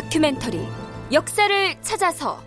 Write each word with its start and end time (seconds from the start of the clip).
다큐멘터리 0.00 0.66
역사를 1.12 1.76
찾아서. 1.82 2.42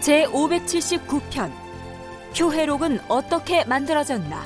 제 0.00 0.24
579편 0.26 1.52
표해록은 2.36 2.98
어떻게 3.06 3.64
만들어졌나? 3.64 4.44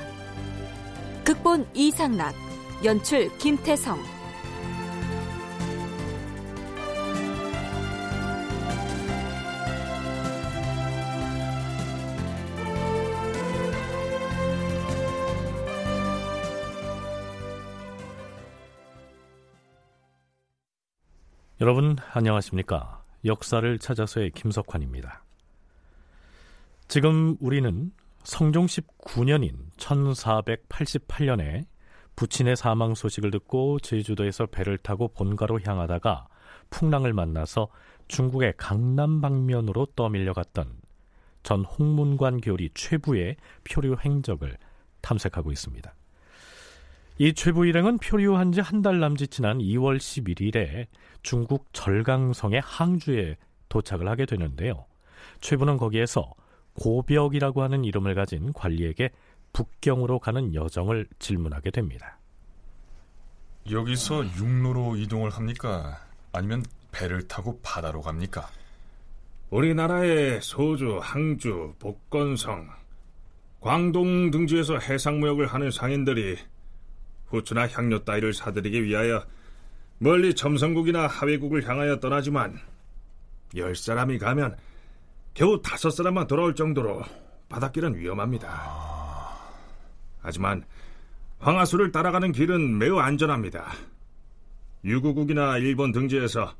극본 1.25 1.69
이상락 1.73 2.35
연출 2.85 3.35
김태성 3.39 3.99
여러분 21.63 21.95
안녕하십니까? 22.13 23.05
역사를 23.25 23.79
찾아서의 23.79 24.33
김석환입니다. 24.33 25.23
지금 26.89 27.37
우리는 27.39 27.93
성종 28.25 28.67
19년인 28.67 29.71
1488년에 29.77 31.65
부친의 32.17 32.57
사망 32.57 32.97
소식을 32.97 33.31
듣고 33.31 33.79
제주도에서 33.79 34.47
배를 34.47 34.77
타고 34.77 35.07
본가로 35.07 35.61
향하다가 35.65 36.27
풍랑을 36.71 37.13
만나서 37.13 37.69
중국의 38.09 38.55
강남 38.57 39.21
방면으로 39.21 39.87
떠밀려 39.95 40.33
갔던 40.33 40.81
전 41.45 41.65
홍문관 41.65 42.41
교리 42.41 42.71
최부의 42.75 43.37
표류 43.63 43.99
행적을 44.05 44.59
탐색하고 45.01 45.53
있습니다. 45.53 45.95
이 47.19 47.33
최부 47.35 47.67
일행은 47.67 47.99
표류한 47.99 48.53
지 48.53 48.61
한 48.61 48.83
달 48.83 48.99
남짓 49.01 49.31
지난 49.31 49.59
2월 49.59 49.99
11일에 49.99 50.87
중국 51.23 51.67
절강성의 51.73 52.61
항주에 52.65 53.37
도착을 53.69 54.09
하게 54.09 54.27
되는데요. 54.27 54.87
최부는 55.41 55.77
거기에서 55.77 56.33
고벽이라고 56.75 57.63
하는 57.63 57.85
이름을 57.85 58.15
가진 58.15 58.53
관리에게 58.53 59.11
북경으로 59.53 60.19
가는 60.19 60.55
여정을 60.55 61.07
질문하게 61.19 61.71
됩니다. 61.71 62.19
여기서 63.71 64.25
육로로 64.37 64.97
이동을 64.97 65.31
합니까? 65.31 66.01
아니면 66.33 66.65
배를 66.91 67.29
타고 67.29 67.61
바다로 67.63 68.01
갑니까? 68.01 68.49
우리나라의 69.51 70.41
소주, 70.41 70.99
항주, 71.01 71.75
복건성, 71.79 72.69
광동 73.61 74.31
등지에서 74.31 74.79
해상무역을 74.79 75.47
하는 75.47 75.71
상인들이 75.71 76.39
후추나 77.33 77.67
향료 77.69 78.05
따위를 78.05 78.35
사들이기 78.35 78.85
위하여 78.85 79.25
멀리 79.99 80.35
점성국이나 80.35 81.07
하회국을 81.07 81.67
향하여 81.67 81.99
떠나지만 81.99 82.59
열 83.57 83.75
사람이 83.75 84.19
가면 84.19 84.57
겨우 85.35 85.61
다섯 85.63 85.91
사람만 85.91 86.27
돌아올 86.27 86.55
정도로 86.55 87.03
바닷길은 87.49 87.97
위험합니다. 87.97 88.49
하지만 90.21 90.65
황하수를 91.39 91.91
따라가는 91.91 92.33
길은 92.33 92.79
매우 92.79 92.99
안전합니다. 92.99 93.73
유구국이나 94.85 95.59
일본 95.59 95.93
등지에서 95.93 96.55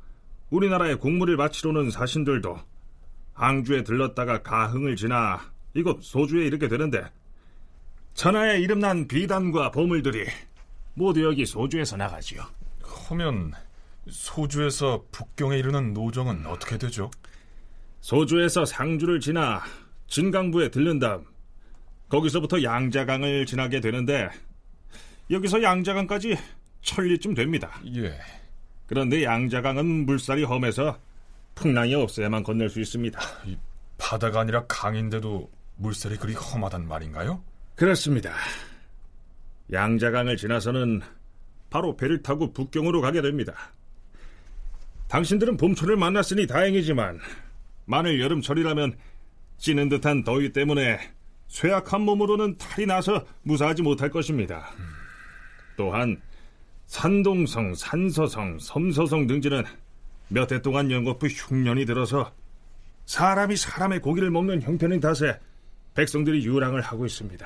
우리나라에 0.49 0.95
국물을 0.95 1.37
바치러 1.37 1.71
오는 1.71 1.89
사신들도 1.89 2.59
항주에 3.33 3.83
들렀다가 3.83 4.41
가흥을 4.41 4.95
지나 4.95 5.39
이곳 5.73 6.03
소주에 6.03 6.45
이르게 6.45 6.67
되는데 6.67 7.03
천하에 8.13 8.59
이름난 8.59 9.07
비단과 9.07 9.71
보물들이 9.71 10.25
모두 10.93 11.23
여기 11.23 11.45
소주에서 11.45 11.97
나가지요. 11.97 12.43
하면 13.09 13.53
소주에서 14.09 15.03
북경에 15.11 15.57
이르는 15.57 15.93
노정은 15.93 16.45
어떻게 16.45 16.77
되죠? 16.77 17.09
소주에서 18.01 18.65
상주를 18.65 19.19
지나 19.19 19.63
진강부에 20.07 20.69
들른 20.69 20.99
다음 20.99 21.25
거기서부터 22.09 22.61
양자강을 22.61 23.45
지나게 23.45 23.79
되는데 23.79 24.29
여기서 25.31 25.63
양자강까지 25.63 26.37
천리쯤 26.81 27.33
됩니다. 27.33 27.79
예. 27.95 28.19
그런데 28.85 29.23
양자강은 29.23 30.05
물살이 30.05 30.43
험해서 30.43 30.99
풍랑이 31.55 31.95
없어야만 31.95 32.43
건널 32.43 32.69
수 32.69 32.81
있습니다. 32.81 33.19
이 33.45 33.57
바다가 33.97 34.41
아니라 34.41 34.65
강인데도 34.67 35.49
물살이 35.77 36.17
그리 36.17 36.33
험하단 36.33 36.87
말인가요? 36.87 37.41
그렇습니다. 37.75 38.33
양자강을 39.73 40.37
지나서는 40.37 41.01
바로 41.69 41.97
배를 41.97 42.21
타고 42.21 42.53
북경으로 42.53 43.01
가게 43.01 43.21
됩니다. 43.21 43.53
당신들은 45.09 45.57
봄철을 45.57 45.97
만났으니 45.97 46.47
다행이지만 46.47 47.19
만일 47.85 48.21
여름철이라면 48.21 48.95
찌는 49.57 49.89
듯한 49.89 50.23
더위 50.23 50.53
때문에 50.53 50.99
쇠약한 51.47 52.01
몸으로는 52.01 52.57
탈이 52.57 52.85
나서 52.85 53.25
무사하지 53.43 53.81
못할 53.81 54.09
것입니다. 54.09 54.69
또한 55.77 56.21
산동성, 56.87 57.73
산서성, 57.75 58.59
섬서성 58.59 59.27
등지는 59.27 59.63
몇 60.29 60.51
해 60.51 60.61
동안 60.61 60.89
연거푸 60.89 61.27
흉년이 61.27 61.85
들어서 61.85 62.33
사람이 63.05 63.55
사람의 63.55 63.99
고기를 64.01 64.31
먹는 64.31 64.61
형편인 64.61 64.99
탓에 64.99 65.39
백성들이 65.93 66.45
유랑을 66.45 66.81
하고 66.81 67.05
있습니다. 67.05 67.45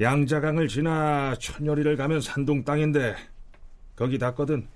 양자강을 0.00 0.68
지나 0.68 1.34
천여리를 1.36 1.96
가면 1.96 2.20
산동 2.20 2.64
땅인데 2.64 3.16
거기 3.96 4.18
닿거든 4.18 4.68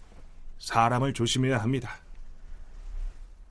사람을 0.58 1.12
조심해야 1.12 1.58
합니다. 1.58 1.90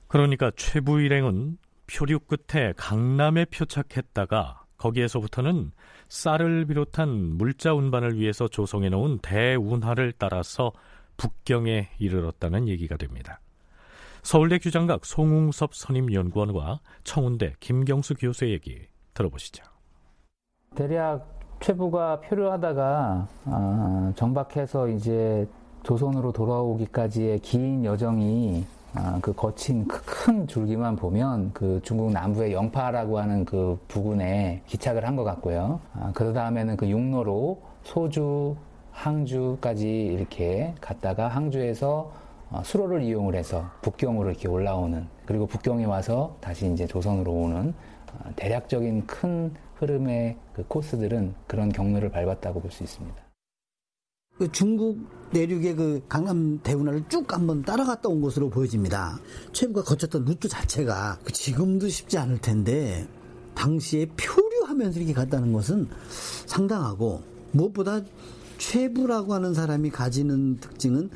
그러니까 0.08 0.50
최부 0.56 1.00
일행은 1.00 1.56
표류 1.86 2.20
끝에 2.20 2.74
강남에 2.76 3.46
표착했다가 3.46 4.64
거기에서부터는 4.76 5.72
쌀을 6.08 6.66
비롯한 6.66 7.08
물자 7.38 7.72
운반을 7.72 8.18
위해서 8.18 8.48
조성해 8.48 8.90
놓은 8.90 9.20
대운하를 9.20 10.12
따라서 10.18 10.72
북경에 11.16 11.90
이르렀다는 11.98 12.68
얘기가 12.68 12.96
됩니다. 12.96 13.40
서울대 14.22 14.58
규장각 14.58 15.06
송웅섭 15.06 15.74
선임연구원과 15.74 16.80
청운대 17.04 17.54
김경수 17.60 18.14
교수의 18.14 18.52
얘기 18.52 18.86
들어보시죠. 19.14 19.64
대략 20.74 21.41
최부가 21.62 22.20
표류하다가 22.22 23.28
어, 23.46 24.12
정박해서 24.16 24.88
이제 24.88 25.46
조선으로 25.84 26.32
돌아오기까지의 26.32 27.38
긴 27.38 27.84
여정이 27.84 28.64
아, 28.94 29.18
그 29.22 29.32
거친 29.32 29.86
큰 29.86 30.46
줄기만 30.46 30.96
보면 30.96 31.52
그 31.54 31.80
중국 31.82 32.12
남부의 32.12 32.52
영파라고 32.52 33.18
하는 33.18 33.44
그 33.44 33.78
부근에 33.88 34.62
기착을 34.66 35.06
한 35.06 35.16
것 35.16 35.24
같고요. 35.24 35.80
아, 35.94 36.10
그 36.14 36.32
다음에는 36.32 36.76
그 36.76 36.88
육로로 36.88 37.62
소주, 37.84 38.56
항주까지 38.90 39.88
이렇게 39.88 40.74
갔다가 40.80 41.28
항주에서 41.28 42.10
어, 42.50 42.60
수로를 42.64 43.02
이용을 43.02 43.34
해서 43.36 43.64
북경으로 43.82 44.30
이렇게 44.30 44.48
올라오는 44.48 45.06
그리고 45.24 45.46
북경에 45.46 45.84
와서 45.84 46.34
다시 46.40 46.70
이제 46.70 46.86
조선으로 46.86 47.32
오는 47.32 47.68
어, 47.68 47.72
대략적인 48.36 49.06
큰 49.06 49.52
흐름의 49.76 50.36
그 50.54 50.64
코스들은 50.66 51.34
그런 51.46 51.70
경로를 51.70 52.10
밟았다고 52.10 52.60
볼 52.60 52.70
수 52.70 52.82
있습니다. 52.82 53.16
그 54.38 54.50
중국 54.50 54.98
내륙의 55.32 55.76
그 55.76 56.02
강남 56.08 56.58
대운하를 56.62 57.04
쭉 57.08 57.32
한번 57.32 57.62
따라갔다 57.62 58.08
온 58.08 58.20
것으로 58.20 58.48
보여집니다. 58.48 59.18
최부가 59.52 59.82
거쳤던 59.82 60.24
루트 60.24 60.48
자체가 60.48 61.18
그 61.22 61.32
지금도 61.32 61.88
쉽지 61.88 62.18
않을 62.18 62.38
텐데 62.38 63.06
당시에 63.54 64.06
표류하면서 64.16 64.98
이렇게 64.98 65.12
갔다는 65.12 65.52
것은 65.52 65.88
상당하고 66.46 67.22
무엇보다 67.52 68.00
최부라고 68.58 69.34
하는 69.34 69.52
사람이 69.54 69.90
가지는 69.90 70.56
특징은 70.58 71.10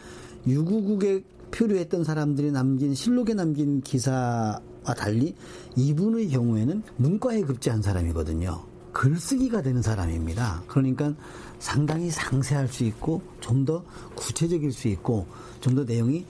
유구국에 0.47 1.25
표류했던 1.51 2.05
사람들이 2.05 2.53
남긴 2.53 2.95
실록에 2.95 3.35
남긴 3.35 3.81
기사와 3.81 4.61
달리 4.95 5.35
이분의 5.77 6.29
경우에는 6.29 6.83
문과에 6.97 7.43
급제한 7.43 7.83
사람이거든요. 7.83 8.65
글쓰기가 8.93 9.61
되는 9.63 9.83
사람입니다. 9.83 10.63
그러니까 10.67 11.13
상당히 11.59 12.11
상세할 12.11 12.69
수 12.69 12.85
있고 12.85 13.23
좀 13.41 13.65
더 13.67 13.85
구체적일 14.15 14.73
수 14.73 14.89
있고 14.89 15.27
좀 15.61 15.75
더 15.75 15.85
내용이 15.85 16.25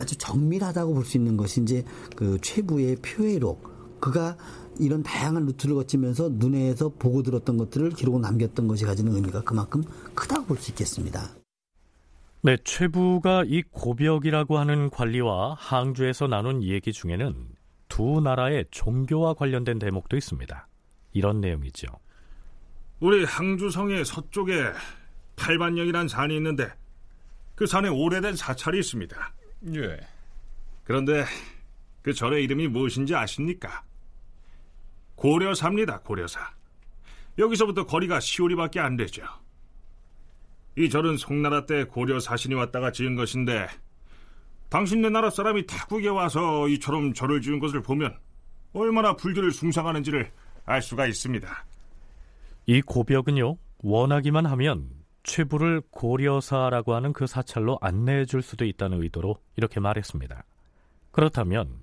아주 0.00 0.16
정밀하다고 0.16 0.94
볼 0.94 1.04
수 1.04 1.16
있는 1.16 1.36
것이 1.36 1.62
이제 1.62 1.84
그 2.14 2.38
최부의 2.42 2.96
표회록 2.96 3.98
그가 4.00 4.36
이런 4.78 5.02
다양한 5.02 5.44
루트를 5.46 5.74
거치면서 5.74 6.28
눈에서 6.34 6.90
보고 6.90 7.22
들었던 7.22 7.56
것들을 7.56 7.90
기록을 7.90 8.20
남겼던 8.20 8.68
것이 8.68 8.84
가지는 8.84 9.12
의미가 9.14 9.42
그만큼 9.42 9.82
크다고 10.14 10.44
볼 10.46 10.58
수 10.58 10.70
있겠습니다. 10.70 11.30
네, 12.42 12.56
최부가 12.64 13.42
이 13.46 13.62
고벽이라고 13.72 14.58
하는 14.58 14.90
관리와 14.90 15.56
항주에서 15.58 16.28
나눈 16.28 16.62
얘기 16.62 16.92
중에는 16.92 17.34
두 17.88 18.20
나라의 18.20 18.66
종교와 18.70 19.34
관련된 19.34 19.78
대목도 19.78 20.16
있습니다. 20.16 20.68
이런 21.12 21.40
내용이죠. 21.40 21.86
우리 23.00 23.24
항주성의 23.24 24.04
서쪽에 24.04 24.72
팔반령이란 25.36 26.08
산이 26.08 26.36
있는데 26.36 26.68
그 27.54 27.66
산에 27.66 27.88
오래된 27.88 28.36
사찰이 28.36 28.78
있습니다. 28.78 29.34
예. 29.74 29.98
그런데 30.84 31.24
그 32.02 32.12
절의 32.12 32.44
이름이 32.44 32.68
무엇인지 32.68 33.14
아십니까? 33.14 33.82
고려사입니다, 35.16 36.00
고려사. 36.00 36.52
여기서부터 37.38 37.86
거리가 37.86 38.20
시오리밖에 38.20 38.80
안 38.80 38.96
되죠. 38.96 39.22
이 40.76 40.88
절은 40.88 41.16
송나라 41.16 41.66
때 41.66 41.84
고려 41.84 42.20
사신이 42.20 42.54
왔다가 42.54 42.92
지은 42.92 43.16
것인데 43.16 43.68
당신네 44.68 45.08
나라 45.08 45.30
사람이 45.30 45.66
타국에 45.66 46.08
와서 46.08 46.68
이처럼 46.68 47.14
절을 47.14 47.40
지은 47.40 47.58
것을 47.58 47.82
보면 47.82 48.16
얼마나 48.74 49.16
불교를 49.16 49.50
숭상하는지를 49.50 50.30
알 50.66 50.82
수가 50.82 51.06
있습니다. 51.06 51.48
이 52.66 52.82
고벽은요, 52.82 53.56
원하기만 53.78 54.44
하면 54.44 54.90
최부를 55.22 55.82
고려사라고 55.90 56.94
하는 56.94 57.12
그 57.12 57.26
사찰로 57.26 57.78
안내해 57.80 58.26
줄 58.26 58.42
수도 58.42 58.66
있다는 58.66 59.02
의도로 59.02 59.38
이렇게 59.56 59.80
말했습니다. 59.80 60.44
그렇다면 61.12 61.80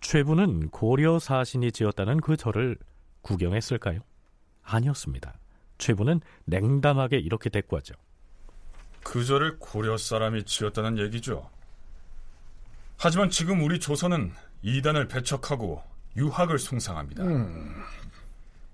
최부는 0.00 0.70
고려사신이 0.70 1.70
지었다는 1.72 2.20
그 2.20 2.36
절을 2.36 2.76
구경했을까요? 3.22 4.00
아니었습니다. 4.62 5.38
최부는 5.78 6.20
냉담하게 6.46 7.18
이렇게 7.18 7.48
대꾸하죠. 7.48 7.94
그 9.04 9.24
절을 9.24 9.58
고려 9.58 9.96
사람이 9.96 10.44
지었다는 10.44 10.98
얘기죠. 10.98 11.48
하지만 12.98 13.30
지금 13.30 13.62
우리 13.62 13.78
조선은 13.78 14.34
이단을 14.62 15.06
배척하고 15.06 15.82
유학을 16.16 16.58
숭상합니다. 16.58 17.22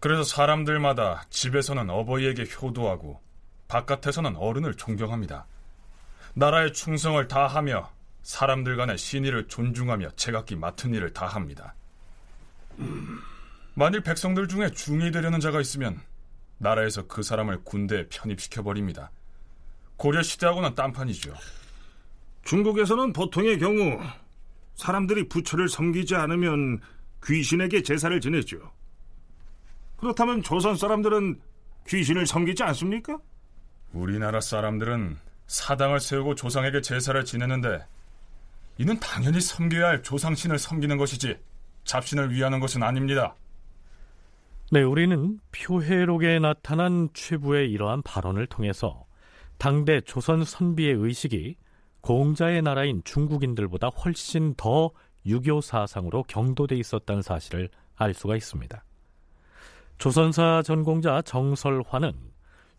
그래서 0.00 0.24
사람들마다 0.24 1.24
집에서는 1.28 1.88
어버이에게 1.90 2.46
효도하고 2.60 3.20
바깥에서는 3.68 4.36
어른을 4.36 4.74
존경합니다. 4.76 5.46
나라의 6.34 6.72
충성을 6.72 7.26
다하며 7.28 7.90
사람들 8.22 8.76
간의 8.76 8.96
신의를 8.96 9.48
존중하며 9.48 10.12
제각기 10.16 10.56
맡은 10.56 10.94
일을 10.94 11.12
다합니다. 11.12 11.74
만일 13.74 14.00
백성들 14.00 14.48
중에 14.48 14.70
중이 14.70 15.10
되려는 15.10 15.40
자가 15.40 15.60
있으면 15.60 16.00
나라에서 16.58 17.06
그 17.06 17.22
사람을 17.22 17.62
군대에 17.64 18.08
편입시켜 18.08 18.62
버립니다. 18.62 19.10
고려 19.96 20.22
시대하고는 20.22 20.74
딴판이죠. 20.74 21.34
중국에서는 22.44 23.12
보통의 23.12 23.58
경우 23.58 23.98
사람들이 24.74 25.28
부처를 25.28 25.68
섬기지 25.68 26.14
않으면 26.14 26.80
귀신에게 27.24 27.82
제사를 27.82 28.20
지내죠. 28.20 28.58
그렇다면 29.96 30.42
조선 30.42 30.76
사람들은 30.76 31.40
귀신을 31.88 32.26
섬기지 32.26 32.62
않습니까? 32.62 33.18
우리나라 33.92 34.40
사람들은 34.40 35.16
사당을 35.46 36.00
세우고 36.00 36.34
조상에게 36.34 36.80
제사를 36.80 37.24
지내는데 37.24 37.84
이는 38.78 38.98
당연히 38.98 39.40
섬겨야 39.40 39.86
할 39.86 40.02
조상신을 40.02 40.58
섬기는 40.58 40.96
것이지 40.96 41.38
잡신을 41.84 42.32
위하는 42.32 42.60
것은 42.60 42.82
아닙니다. 42.82 43.34
네, 44.72 44.82
우리는 44.82 45.38
표해록에 45.52 46.38
나타난 46.40 47.08
최부의 47.14 47.70
이러한 47.70 48.02
발언을 48.02 48.46
통해서 48.46 49.06
당대 49.58 50.00
조선 50.00 50.44
선비의 50.44 50.94
의식이 50.94 51.56
공자의 52.04 52.60
나라인 52.60 53.00
중국인들보다 53.02 53.88
훨씬 53.88 54.52
더 54.56 54.90
유교 55.24 55.62
사상으로 55.62 56.22
경도돼 56.24 56.76
있었다는 56.76 57.22
사실을 57.22 57.70
알 57.96 58.12
수가 58.12 58.36
있습니다. 58.36 58.84
조선사 59.96 60.60
전공자 60.62 61.22
정설화는 61.22 62.12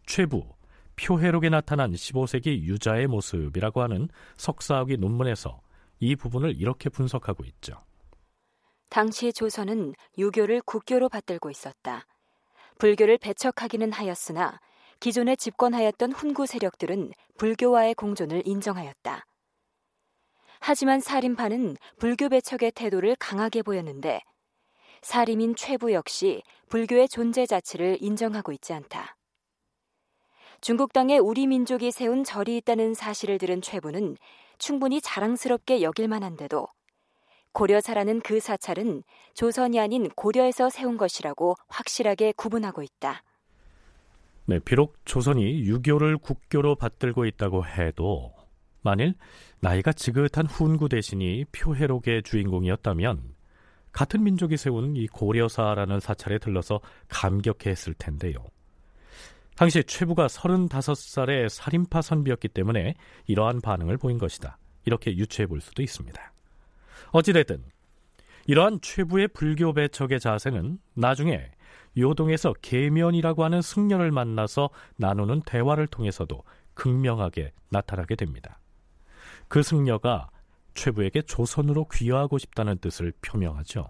최부, 0.06 0.46
표해록에 0.96 1.50
나타난 1.50 1.92
15세기 1.92 2.66
유자의 2.66 3.08
모습이라고 3.08 3.82
하는 3.82 4.10
석사학위 4.38 4.98
논문에서 4.98 5.60
이 6.00 6.16
부분을 6.16 6.56
이렇게 6.62 6.90
분석하고 6.90 7.46
있죠. 7.46 7.84
당시 8.92 9.34
조선은 9.34 9.96
유교를 10.20 10.62
국교로 10.62 11.10
받들고 11.10 11.50
있었다. 11.50 12.06
불교를 12.78 13.18
배척하기는 13.18 13.92
하였으나 13.92 14.60
기존에 15.06 15.36
집권하였던 15.36 16.14
훈구 16.14 16.48
세력들은 16.48 17.12
불교와의 17.38 17.94
공존을 17.94 18.42
인정하였다. 18.44 19.24
하지만 20.60 21.00
살인파는 21.00 21.78
불교 22.00 22.28
배척의 22.28 22.72
태도를 22.72 23.16
강하게 23.20 23.62
보였는데 23.62 24.22
살인인 25.04 25.56
최부 25.56 25.94
역시 25.94 26.42
불교의 26.70 27.08
존재 27.08 27.46
자체를 27.46 28.00
인정하고 28.02 28.52
있지 28.54 28.74
않다. 28.74 29.16
중국 30.60 30.92
땅에 30.92 31.20
우리 31.20 31.46
민족이 31.46 31.92
세운 31.92 32.24
절이 32.24 32.58
있다는 32.58 32.96
사실을 32.96 33.38
들은 33.38 33.62
최부는 33.62 34.18
충분히 34.58 35.02
자랑스럽게 35.02 35.84
여길 35.84 36.08
만한데도 36.08 36.68
고려사라는 37.52 38.22
그 38.22 38.40
사찰은 38.40 39.04
조선이 39.36 39.80
아닌 39.80 40.10
고려에서 40.16 40.72
세운 40.72 40.98
것이라고 40.98 41.54
확실하게 41.68 42.34
구분하고 42.36 42.82
있다. 42.82 43.22
네, 44.48 44.60
비록 44.60 44.98
조선이 45.06 45.62
유교를 45.62 46.18
국교로 46.18 46.76
받들고 46.76 47.26
있다고 47.26 47.66
해도 47.66 48.34
만일 48.82 49.16
나이가 49.60 49.92
지긋한 49.92 50.46
훈구 50.46 50.90
대신이 50.90 51.46
표해록의 51.52 52.22
주인공이었다면 52.22 53.34
같은 53.92 54.24
민족이 54.24 54.58
세운 54.58 54.96
이 54.96 55.08
고려사라는 55.08 56.00
사찰에 56.00 56.38
들러서 56.38 56.82
감격했을 57.08 57.96
텐데요. 57.96 58.36
당시 59.56 59.84
최부가 59.84 60.28
35살의 60.28 61.50
살인파 61.50 62.02
선비였기 62.02 62.50
때문에 62.50 62.94
이러한 63.26 63.62
반응을 63.62 63.98
보인 63.98 64.18
것이다. 64.18 64.58
이렇게 64.84 65.16
유추해 65.16 65.48
볼 65.48 65.62
수도 65.62 65.82
있습니다. 65.82 66.34
어찌됐든 67.12 67.64
이러한 68.48 68.80
최부의 68.82 69.30
불교 69.30 69.74
배척의 69.74 70.20
자세는 70.20 70.78
나중에 70.94 71.50
요동에서 71.98 72.54
계면이라고 72.62 73.44
하는 73.44 73.62
승려를 73.62 74.12
만나서 74.12 74.70
나누는 74.98 75.42
대화를 75.42 75.88
통해서도 75.88 76.44
극명하게 76.74 77.54
나타나게 77.70 78.16
됩니다. 78.16 78.60
그 79.48 79.64
승려가 79.64 80.30
최부에게 80.74 81.22
조선으로 81.22 81.88
귀화하고 81.88 82.38
싶다는 82.38 82.78
뜻을 82.80 83.14
표명하죠. 83.22 83.88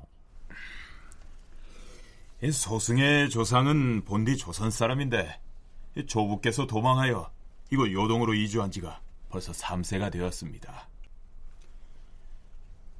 소승의 2.51 3.29
조상은 3.29 4.03
본디 4.05 4.37
조선 4.37 4.69
사람인데 4.69 5.41
조부께서 6.05 6.67
도망하여 6.67 7.31
이곳 7.71 7.91
요동으로 7.91 8.35
이주한 8.35 8.69
지가 8.69 9.01
벌써 9.29 9.51
3세가 9.51 10.11
되었습니다. 10.11 10.87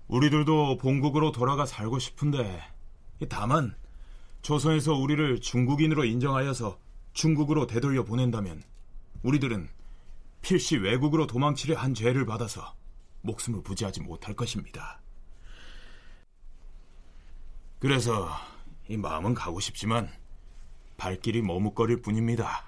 우리들도 0.08 0.78
본국으로 0.78 1.32
돌아가 1.32 1.66
살고 1.66 2.00
싶은데 2.00 2.62
다만 3.30 3.76
조선에서 4.46 4.94
우리를 4.94 5.42
중국인으로 5.42 6.06
인정하여서 6.06 6.78
중국으로 7.14 7.66
되돌려 7.66 8.04
보낸다면 8.04 8.62
우리들은 9.24 9.68
필시 10.44 10.78
외국으로 10.78 11.26
도망치려 11.26 11.76
한 11.76 11.96
죄를 11.96 12.28
받아서 12.28 12.76
목숨을 13.22 13.64
부지하지 13.64 14.02
못할 14.02 14.36
것입니다. 14.36 15.02
그래서 17.80 18.30
이 18.88 18.98
마음은 18.98 19.34
가고 19.34 19.60
싶지만 19.60 20.12
발길이 20.98 21.42
머뭇거릴 21.42 22.04
뿐입니다. 22.04 22.68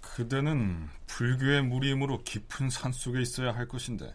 그대는 0.00 0.88
불교의 1.06 1.64
무리임으로 1.64 2.22
깊은 2.22 2.70
산속에 2.70 3.20
있어야 3.20 3.54
할 3.54 3.68
것인데 3.68 4.14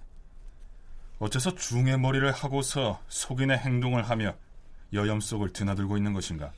어째서 1.19 1.53
중의 1.53 1.99
머리를 1.99 2.31
하고서 2.31 2.99
속인의 3.09 3.59
행동을 3.59 4.09
하며 4.09 4.35
여염 4.91 5.19
속을 5.19 5.53
드나들고 5.53 5.97
있는 5.97 6.11
것인가? 6.13 6.51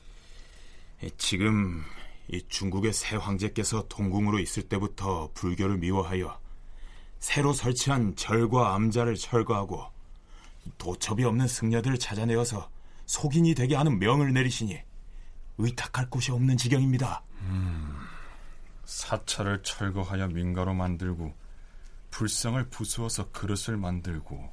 지금 1.16 1.84
이 2.28 2.42
중국의 2.48 2.92
새 2.92 3.16
황제께서 3.16 3.86
동궁으로 3.88 4.38
있을 4.38 4.64
때부터 4.64 5.30
불교를 5.34 5.78
미워하여 5.78 6.38
새로 7.20 7.52
설치한 7.52 8.16
절과 8.16 8.74
암자를 8.74 9.14
철거하고 9.16 9.86
도첩이 10.76 11.24
없는 11.24 11.48
승려들을 11.48 11.98
찾아내어서 11.98 12.70
속인이 13.06 13.54
되게 13.54 13.74
하는 13.74 13.98
명을 13.98 14.32
내리시니 14.34 14.78
의탁할 15.58 16.10
곳이 16.10 16.30
없는 16.30 16.56
지경입니다. 16.56 17.22
음, 17.42 17.96
사찰을 18.84 19.62
철거하여 19.62 20.28
민가로 20.28 20.74
만들고 20.74 21.34
불상을 22.10 22.68
부수어서 22.68 23.30
그릇을 23.30 23.76
만들고 23.76 24.52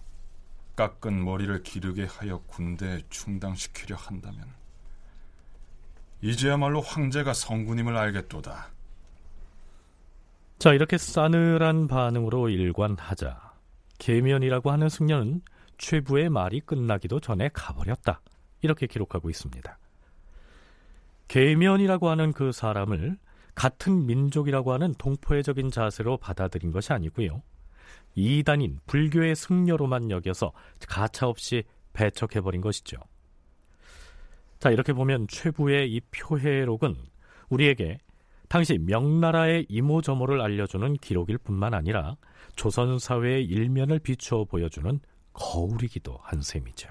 깎은 0.75 1.23
머리를 1.23 1.63
기르게 1.63 2.05
하여 2.05 2.39
군대에 2.47 3.01
충당시키려 3.09 3.95
한다면 3.95 4.45
이제야말로 6.25 6.81
황제가 6.81 7.33
성군임을 7.33 7.95
알겠도다. 7.95 8.71
자, 10.57 10.73
이렇게 10.73 10.97
싸늘한 10.97 11.87
반응으로 11.87 12.49
일관하자 12.49 13.53
계면이라고 13.99 14.71
하는 14.71 14.89
승려는 14.89 15.41
최부의 15.77 16.29
말이 16.29 16.61
끝나기도 16.61 17.19
전에 17.19 17.49
가버렸다. 17.53 18.21
이렇게 18.61 18.87
기록하고 18.87 19.29
있습니다. 19.29 19.77
계면이라고 21.27 22.09
하는 22.09 22.33
그 22.33 22.51
사람을 22.51 23.17
같은 23.53 24.07
민족이라고 24.07 24.73
하는 24.73 24.95
동포애적인 24.95 25.69
자세로 25.69 26.17
받아들인 26.17 26.71
것이 26.71 26.91
아니고요. 26.91 27.43
이단인 28.15 28.79
불교의 28.87 29.35
승려로만 29.35 30.09
여겨서 30.09 30.53
가차없이 30.87 31.65
배척해버린 31.93 32.61
것이죠. 32.61 32.97
자, 34.65 34.71
이렇게 34.71 34.93
보면 34.93 35.27
최부의 35.27 35.93
이 35.93 36.01
표해록은 36.09 36.95
우리에게 37.49 37.99
당시 38.49 38.79
명나라의 38.79 39.67
이모저모를 39.69 40.41
알려주는 40.41 40.95
기록일 40.95 41.37
뿐만 41.37 41.75
아니라 41.75 42.17
조선 42.55 42.97
사회의 42.97 43.45
일면을 43.45 43.99
비추어 43.99 44.45
보여주는 44.45 44.99
거울이기도 45.33 46.17
한 46.19 46.41
셈이죠. 46.41 46.89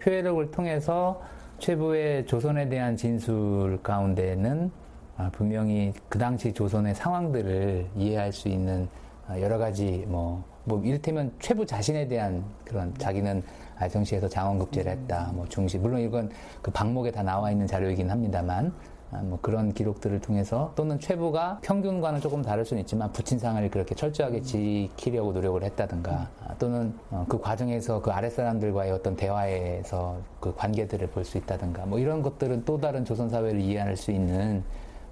표해록을 0.00 0.50
통해서 0.50 1.22
최부의 1.58 2.24
조선에 2.24 2.70
대한 2.70 2.96
진술 2.96 3.78
가운데는 3.82 4.70
아, 5.18 5.30
분명히 5.30 5.92
그 6.08 6.18
당시 6.18 6.54
조선의 6.54 6.94
상황들을 6.94 7.90
이해할 7.96 8.32
수 8.32 8.48
있는 8.48 8.88
아, 9.28 9.38
여러 9.38 9.58
가지 9.58 10.06
뭐, 10.08 10.42
뭐 10.64 10.82
이를테면 10.82 11.34
최부 11.38 11.66
자신에 11.66 12.08
대한 12.08 12.42
그런 12.64 12.94
자기는 12.96 13.42
알성시에서 13.78 14.28
장원급제를 14.28 14.92
했다. 14.92 15.30
뭐 15.34 15.46
중시 15.48 15.78
물론 15.78 16.00
이건 16.00 16.30
그 16.60 16.70
방목에 16.70 17.10
다 17.10 17.22
나와 17.22 17.50
있는 17.50 17.66
자료이긴 17.66 18.10
합니다만 18.10 18.72
아, 19.14 19.20
뭐 19.22 19.38
그런 19.42 19.74
기록들을 19.74 20.20
통해서 20.20 20.72
또는 20.74 20.98
최부가 20.98 21.58
평균과는 21.62 22.20
조금 22.22 22.40
다를 22.40 22.64
수는 22.64 22.80
있지만 22.80 23.12
부친상을 23.12 23.68
그렇게 23.70 23.94
철저하게 23.94 24.40
지키려고 24.40 25.32
노력을 25.32 25.62
했다든가 25.62 26.30
아, 26.46 26.54
또는 26.58 26.94
어, 27.10 27.26
그 27.28 27.38
과정에서 27.38 28.00
그 28.00 28.10
아랫사람들과의 28.10 28.90
어떤 28.90 29.14
대화에서 29.14 30.16
그 30.40 30.54
관계들을 30.54 31.08
볼 31.08 31.24
수 31.24 31.36
있다든가 31.36 31.84
뭐 31.86 31.98
이런 31.98 32.22
것들은 32.22 32.64
또 32.64 32.78
다른 32.78 33.04
조선 33.04 33.28
사회를 33.28 33.60
이해할 33.60 33.96
수 33.96 34.10
있는 34.12 34.64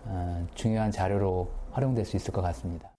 어, 0.07 0.47
중요한 0.55 0.91
자료로 0.91 1.49
활용될 1.73 2.07
수 2.07 2.17
있을 2.17 2.33
것 2.33 2.41
같습니다. 2.41 2.91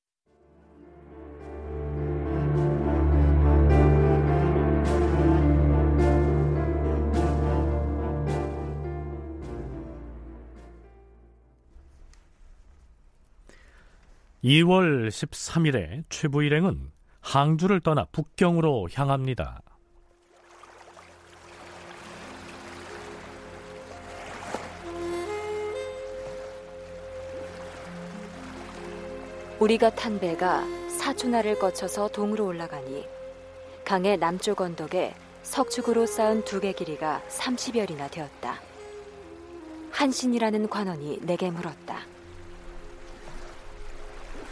2월 14.44 15.10
13일에 15.10 16.04
최부 16.10 16.44
일행은 16.44 16.92
항주를 17.22 17.80
떠나 17.82 18.06
북경으로 18.06 18.90
향합니다. 18.92 19.62
우리가 29.60 29.92
탄 29.92 30.20
배가 30.20 30.64
사촌하를 31.00 31.60
거쳐서 31.60 32.08
동으로 32.10 32.46
올라가니 32.48 33.06
강의 33.86 34.18
남쪽 34.18 34.62
언덕에 34.62 35.14
석축으로 35.44 36.06
쌓은 36.06 36.44
두 36.46 36.60
개 36.60 36.72
길이가 36.74 37.22
30여리나 37.30 38.10
되었다. 38.12 38.60
한신이라는 39.92 40.70
관원이 40.70 41.20
내게 41.22 41.52
물었다. 41.52 42.00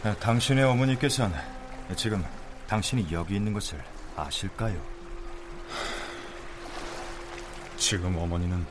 아, 0.02 0.14
당신의 0.14 0.64
어머니께서는 0.64 1.38
지금 1.94 2.24
당신이 2.66 3.08
여기 3.12 3.36
있는 3.36 3.52
것을 3.52 3.78
아실까요? 4.16 4.80
지금 7.76 8.16
어머니는 8.16 8.66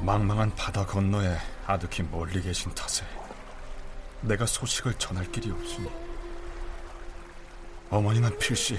망망한 0.00 0.54
바다 0.54 0.86
건너에 0.86 1.36
아득히 1.66 2.04
멀리 2.04 2.40
계신 2.40 2.72
탓에 2.76 3.04
내가 4.20 4.46
소식을 4.46 4.94
전할 4.94 5.30
길이 5.32 5.50
없으니 5.50 5.90
어머니는 7.90 8.38
필시 8.38 8.78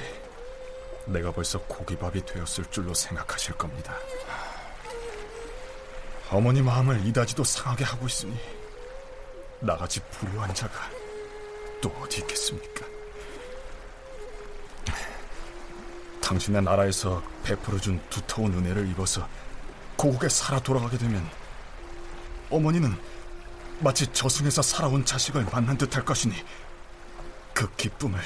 내가 1.06 1.34
벌써 1.34 1.60
고기밥이 1.64 2.26
되었을 2.26 2.64
줄로 2.72 2.94
생각하실 2.94 3.58
겁니다. 3.58 3.94
어머니 6.32 6.62
마음을 6.62 7.06
이다지도 7.08 7.44
상하게 7.44 7.84
하고 7.84 8.08
있으니 8.08 8.40
나같이 9.60 10.00
불효한 10.12 10.54
자가 10.54 10.99
또 11.82 11.90
어디 12.02 12.22
있겠습니까? 12.22 12.86
당신의 16.22 16.62
나라에서 16.62 17.24
베풀어 17.44 17.80
준 17.80 18.00
두터운 18.10 18.54
은혜를 18.54 18.88
입어서 18.90 19.28
고국에 19.96 20.30
살아 20.30 20.60
돌아가게 20.60 20.98
되면 20.98 21.28
어머니는 22.52 22.96
마치 23.80 24.06
저승에서 24.08 24.62
살아온 24.62 25.04
자식을 25.04 25.46
만난 25.52 25.78
듯할 25.78 26.06
것이니 26.06 26.36
그 27.54 27.74
기쁨을 27.76 28.20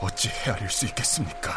어찌 0.00 0.28
헤아릴 0.28 0.68
수 0.68 0.86
있겠습니까? 0.86 1.52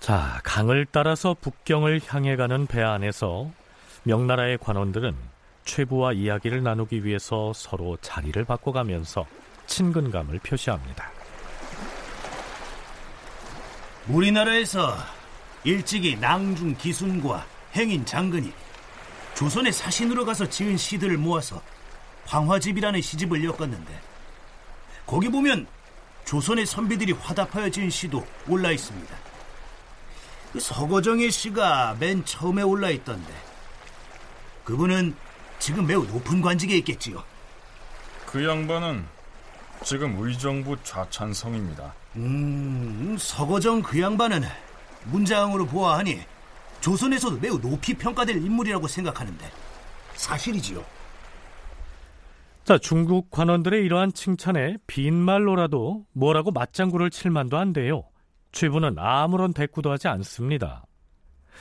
자, 0.00 0.40
강을 0.44 0.86
따라서 0.90 1.34
북경을 1.38 2.00
향해 2.06 2.36
가는 2.36 2.66
배 2.66 2.80
안에서 2.82 3.50
명나라의 4.04 4.58
관원들은 4.58 5.35
최부와 5.66 6.12
이야기를 6.12 6.62
나누기 6.62 7.04
위해서 7.04 7.52
서로 7.52 7.98
자리를 8.00 8.42
바꿔가면서 8.44 9.26
친근감을 9.66 10.38
표시합니다. 10.38 11.10
우리나라에서 14.08 14.96
일찍이 15.64 16.16
낭중 16.16 16.76
기순과 16.78 17.44
행인 17.74 18.06
장근이 18.06 18.52
조선의 19.34 19.72
사신으로 19.72 20.24
가서 20.24 20.48
지은 20.48 20.76
시들을 20.76 21.18
모아서 21.18 21.60
황화집이라는 22.24 23.02
시집을 23.02 23.44
엮었는데 23.44 24.00
거기 25.04 25.28
보면 25.28 25.66
조선의 26.24 26.66
선비들이 26.66 27.12
화답하여 27.12 27.68
지은 27.68 27.90
시도 27.90 28.24
올라 28.48 28.70
있습니다. 28.70 29.14
그 30.52 30.60
서거정의 30.60 31.30
시가 31.30 31.96
맨 31.98 32.24
처음에 32.24 32.62
올라 32.62 32.90
있던데 32.90 33.32
그분은 34.64 35.14
지금 35.58 35.86
매우 35.86 36.04
높은 36.04 36.40
관직에 36.40 36.76
있겠지요. 36.78 37.22
그 38.26 38.44
양반은 38.46 39.04
지금 39.84 40.16
의정부 40.18 40.76
좌찬성입니다. 40.82 41.94
음, 42.16 43.16
서거정 43.18 43.82
그 43.82 44.00
양반은 44.00 44.42
문장으로 45.04 45.66
보아하니 45.66 46.20
조선에서도 46.80 47.38
매우 47.38 47.60
높이 47.60 47.94
평가될 47.94 48.36
인물이라고 48.36 48.86
생각하는데 48.88 49.50
사실이지요. 50.14 50.84
자, 52.64 52.78
중국 52.78 53.30
관원들의 53.30 53.84
이러한 53.84 54.12
칭찬에 54.12 54.76
빈말로라도 54.88 56.04
뭐라고 56.12 56.50
맞장구를 56.50 57.10
칠 57.10 57.30
만도 57.30 57.56
한데요. 57.58 58.04
최부는 58.50 58.96
아무런 58.98 59.52
대꾸도 59.52 59.90
하지 59.90 60.08
않습니다. 60.08 60.84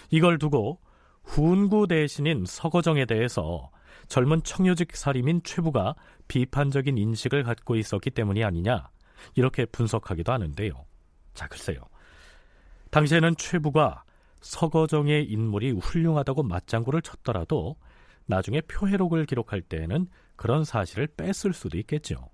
이걸 0.10 0.40
두고 0.40 0.80
훈구 1.24 1.88
대신인 1.88 2.46
서거정에 2.48 3.06
대해서 3.06 3.70
젊은 4.08 4.44
청요직 4.44 4.96
살림인 4.96 5.42
최부가 5.44 5.96
비판적인 6.28 6.98
인식을 6.98 7.44
갖고 7.44 7.76
있었기 7.76 8.12
때문이 8.12 8.44
아니냐 8.44 8.90
이렇게 9.36 9.66
분석하기도 9.66 10.32
하는데요. 10.32 10.86
자 11.34 11.48
글쎄요. 11.48 11.80
당시에는 12.92 13.36
최부가 13.38 14.04
서거정의 14.42 15.26
인물이 15.26 15.72
훌륭하다고 15.72 16.44
맞장구를 16.44 17.02
쳤더라도 17.02 17.76
나중에 18.28 18.62
표해록을 18.62 19.26
기록할 19.26 19.62
때에는 19.62 20.08
그런 20.36 20.64
사실을 20.64 21.08
뺐을 21.08 21.54
수도 21.54 21.78
있겠죠. 21.78 22.30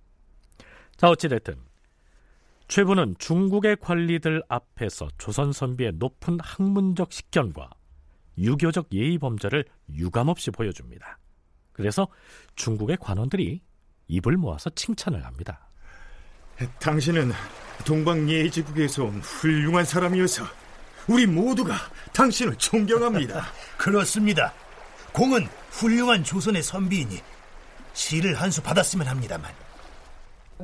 자 0.98 1.10
어찌됐든 1.10 1.56
최부는 2.68 3.16
중국의 3.20 3.78
관리들 3.82 4.44
앞에서 4.48 5.10
조선 5.18 5.52
선비의 5.52 5.94
높은 5.96 6.38
학문적 6.40 7.12
식견과 7.12 7.70
유교적 8.38 8.94
예의 8.94 9.18
범죄를 9.18 9.66
유감없이 9.90 10.52
보여줍니다. 10.52 11.18
그래서 11.74 12.08
중국의 12.56 12.98
관원들이 13.00 13.62
입을 14.08 14.38
모아서 14.38 14.70
칭찬을 14.72 15.26
합니다. 15.26 15.68
당신은 16.80 17.32
동방예지국에서 17.86 19.06
온 19.06 19.20
훌륭한 19.22 19.86
사람이어서 19.86 20.46
우리 21.08 21.26
모두가 21.26 21.76
당신을 22.14 22.56
존경합니다. 22.58 23.46
그렇습니다. 23.78 24.54
공은 25.14 25.48
훌륭한 25.72 26.24
조선의 26.24 26.62
선비이니 26.62 27.20
시를 27.94 28.36
한 28.40 28.52
수 28.52 28.62
받았으면 28.62 29.08
합니다만. 29.08 29.52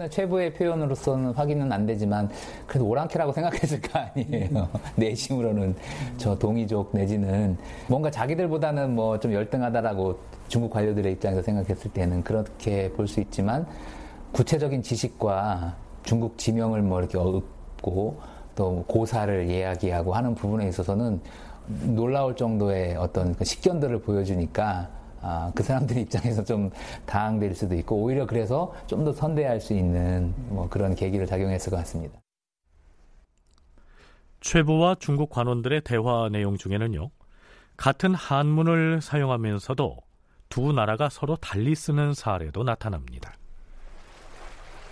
최부의 0.10 0.54
표현으로서는 0.54 1.32
확인은 1.34 1.72
안 1.72 1.86
되지만 1.88 2.30
그래도 2.68 2.88
오랑캐라고 2.88 3.32
생각했을 3.32 3.82
거 3.82 4.00
아니에요. 4.00 4.70
내심으로는 4.96 5.76
저 6.18 6.38
동이족 6.38 6.92
내지는 6.94 7.58
뭔가 7.88 8.12
자기들보다는 8.12 8.94
뭐 8.96 9.18
좀 9.18 9.34
열등하다라고 9.34 10.20
중국 10.48 10.70
관료들의 10.72 11.12
입장에서 11.14 11.42
생각했을 11.42 11.92
때는 11.92 12.24
그렇게 12.24 12.92
볼 12.92 13.08
수 13.08 13.20
있지만 13.22 13.66
구체적인 14.34 14.84
지식과 14.84 15.76
중국 16.04 16.38
지명을 16.38 16.82
뭐 16.84 17.00
이렇게 17.00 17.18
얻고 17.18 18.20
또 18.56 18.84
고사를 18.88 19.50
이야기하고 19.50 20.14
하는 20.14 20.36
부분에 20.36 20.68
있어서는 20.68 21.20
놀라울 21.96 22.36
정도의 22.36 22.96
어떤 22.96 23.34
그 23.36 23.44
식견들을 23.44 24.02
보여주니까 24.02 24.90
아, 25.22 25.52
그 25.56 25.64
사람들 25.64 25.98
입장에서 25.98 26.44
좀 26.44 26.70
당황될 27.06 27.56
수도 27.56 27.76
있고 27.76 27.96
오히려 28.02 28.26
그래서 28.26 28.74
좀 28.88 29.04
더 29.06 29.14
선대할 29.14 29.62
수 29.62 29.74
있는 29.74 30.34
뭐 30.50 30.68
그런 30.70 30.94
계기를 30.96 31.26
작용했을 31.28 31.70
것 31.70 31.78
같습니다. 31.78 32.20
최부와 34.42 34.96
중국 35.00 35.30
관원들의 35.30 35.82
대화 35.82 36.30
내용 36.30 36.58
중에는요. 36.58 37.10
같은 37.76 38.14
한문을 38.16 39.02
사용하면서도 39.02 39.98
두 40.50 40.72
나라가 40.74 41.10
서로 41.10 41.36
달리 41.36 41.76
쓰는 41.76 42.14
사례도 42.14 42.64
나타납니다. 42.64 43.34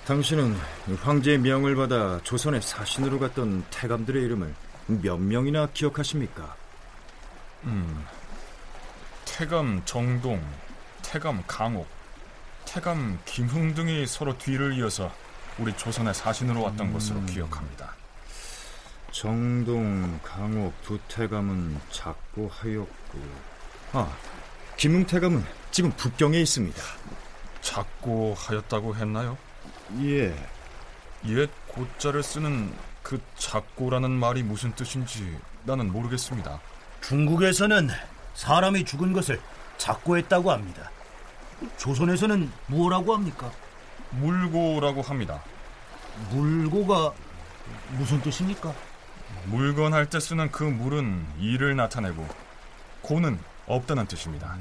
당신은 0.05 0.53
황제의 1.01 1.39
명을 1.39 1.75
받아 1.75 2.20
조선의 2.24 2.62
사신으로 2.62 3.17
갔던 3.20 3.63
태감들의 3.72 4.22
이름을 4.24 4.53
몇 5.01 5.17
명이나 5.17 5.67
기억하십니까? 5.74 6.55
음, 7.63 8.05
태감 9.38 9.82
정동, 9.84 10.42
태감 11.01 11.44
강옥, 11.46 11.86
태감 12.63 13.20
김흥 13.25 13.74
등이 13.74 14.08
서로 14.08 14.38
뒤를 14.38 14.77
이어서 14.77 15.12
우리 15.58 15.75
조선의 15.75 16.13
사신으로 16.13 16.62
왔던 16.62 16.88
음... 16.88 16.94
것으로 16.94 17.22
기억합니다. 17.25 17.94
정동, 19.12 20.22
강옥 20.24 20.82
두 20.84 20.98
태감은 21.10 21.82
작고 21.92 22.48
하였고, 22.48 23.20
아, 23.92 24.18
김흥 24.77 25.06
태감은 25.06 25.44
지금 25.70 25.92
북경에 25.92 26.39
있습니다. 26.39 26.82
작고 27.60 28.36
하였다고 28.38 28.96
했나요? 28.96 29.38
예. 30.00 30.34
옛 31.27 31.50
고자를 31.68 32.24
쓰는 32.24 32.74
그 33.04 33.20
작고라는 33.36 34.12
말이 34.12 34.44
무슨 34.44 34.74
뜻인지 34.75 35.38
나는 35.65 35.92
모르겠습니다. 35.92 36.62
중국에서는 37.01 37.89
사람이 38.36 38.86
죽은 38.86 39.13
것을 39.13 39.42
작고했다고 39.77 40.51
합니다. 40.51 40.92
조선에서는 41.77 42.51
무엇라고 42.68 43.13
합니까? 43.15 43.51
물고라고 44.12 45.01
합니다. 45.01 45.42
물고가 46.30 47.13
무슨 47.92 48.22
뜻입니까? 48.22 48.74
물건 49.46 49.94
할 49.94 50.06
때 50.08 50.20
쓰는 50.20 50.51
그 50.51 50.63
물은 50.63 51.25
일을 51.39 51.75
나타내고 51.75 52.25
고는 53.01 53.39
없다는 53.68 54.08
뜻입니다. 54.08 54.58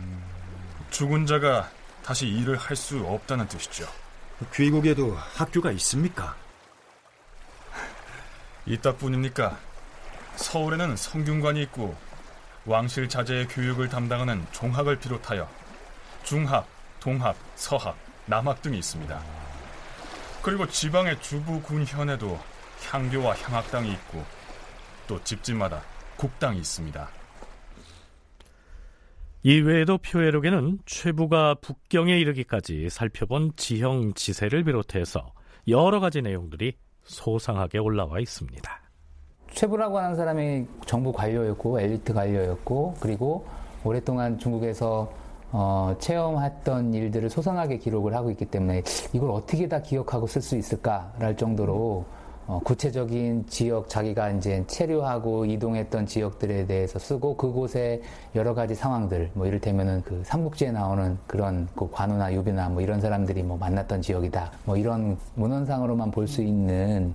죽은 0.91 1.27
자가 1.27 1.71
다시 2.03 2.27
일을 2.29 2.57
할 2.57 2.77
수 2.77 2.99
없다는 3.01 3.49
뜻이죠. 3.49 3.87
귀국에도 4.55 5.17
학교가 5.37 5.71
있습니까? 5.73 6.35
이따뿐입니까? 8.67 9.57
서울에는 10.37 10.97
성균관이 10.97 11.63
있고 11.65 11.97
왕실 12.67 13.09
자제의 13.09 13.49
교육을 13.49 13.89
담당하는 13.89 14.45
종학을 14.53 14.99
비롯하여 14.99 15.49
중학, 16.23 16.67
동학, 16.99 17.37
서학, 17.55 17.97
남학 18.27 18.63
등이 18.63 18.79
있습니다. 18.79 19.23
그리고 20.43 20.67
지방의 20.67 21.21
주부 21.21 21.61
군현에도 21.61 22.39
향교와 22.91 23.35
향학당이 23.37 23.93
있고 23.93 24.25
또 25.07 25.23
집집마다 25.23 25.83
국당이 26.17 26.59
있습니다. 26.59 27.09
이외에도 29.43 29.99
표회록에는 29.99 30.79
최부가 30.87 31.57
북경에 31.57 32.19
이르기까지 32.19 32.89
살펴본 32.89 33.53
지형 33.57 34.15
지세를 34.15 34.65
비롯해서 34.65 35.35
여러 35.69 36.01
가지 36.01 36.23
내용들이 36.23 36.79
소상하게 37.03 37.77
올라와 37.79 38.21
있습니다. 38.21 38.84
최부라고 39.55 39.99
하는 39.99 40.17
사람이 40.17 40.67
정부 40.85 41.13
관료였고 41.13 41.81
엘리트 41.81 42.13
관료였고 42.13 42.95
그리고 42.99 43.47
오랫동안 43.85 44.39
중국에서 44.39 45.11
어, 45.53 45.95
체험했던 46.01 46.93
일들을 46.93 47.31
소상하게 47.31 47.79
기록을 47.79 48.15
하고 48.15 48.31
있기 48.33 48.47
때문에 48.47 48.83
이걸 49.13 49.31
어떻게 49.31 49.69
다 49.69 49.81
기억하고 49.81 50.27
쓸 50.27 50.43
수 50.43 50.57
있을까랄 50.57 51.37
정도로 51.37 52.05
어, 52.47 52.61
구체적인 52.65 53.47
지역 53.47 53.89
자기가 53.89 54.31
이제 54.33 54.65
체류하고 54.67 55.45
이동했던 55.45 56.07
지역들에 56.07 56.67
대해서 56.67 56.99
쓰고 56.99 57.37
그곳에 57.37 58.03
여러 58.35 58.55
가지 58.55 58.75
상황들 58.75 59.31
뭐 59.35 59.47
이를테면은 59.47 60.03
그 60.03 60.21
삼국지에 60.25 60.73
나오는 60.73 61.17
그런 61.29 61.69
그 61.77 61.89
관우나 61.91 62.33
유비나 62.35 62.71
뭐 62.71 62.83
이런 62.83 63.01
사람들이 63.01 63.45
뭐 63.45 63.57
만났던 63.57 64.03
지역이다. 64.03 64.51
뭐 64.65 64.77
이런 64.77 65.17
문헌상으로만 65.37 66.11
볼 66.11 66.27
수 66.27 66.43
있는 66.43 67.15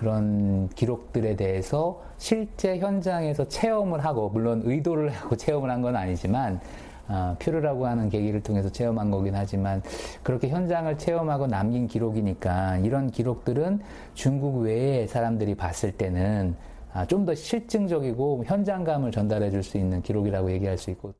그런 0.00 0.66
기록들에 0.70 1.36
대해서 1.36 2.02
실제 2.16 2.78
현장에서 2.78 3.46
체험을 3.48 4.02
하고 4.02 4.30
물론 4.30 4.62
의도를 4.64 5.10
하고 5.10 5.36
체험을 5.36 5.68
한 5.70 5.82
건 5.82 5.94
아니지만 5.94 6.58
어, 7.06 7.36
표류라고 7.38 7.86
하는 7.86 8.08
계기를 8.08 8.42
통해서 8.42 8.70
체험한 8.70 9.10
거긴 9.10 9.34
하지만 9.34 9.82
그렇게 10.22 10.48
현장을 10.48 10.96
체험하고 10.96 11.48
남긴 11.48 11.86
기록이니까 11.86 12.78
이런 12.78 13.10
기록들은 13.10 13.80
중국 14.14 14.60
외의 14.60 15.06
사람들이 15.08 15.54
봤을 15.54 15.92
때는 15.92 16.56
아, 16.94 17.04
좀 17.06 17.26
더 17.26 17.34
실증적이고 17.34 18.44
현장감을 18.46 19.12
전달해 19.12 19.50
줄 19.50 19.62
수 19.62 19.76
있는 19.76 20.00
기록이라고 20.02 20.50
얘기할 20.52 20.78
수 20.78 20.90
있고. 20.90 21.12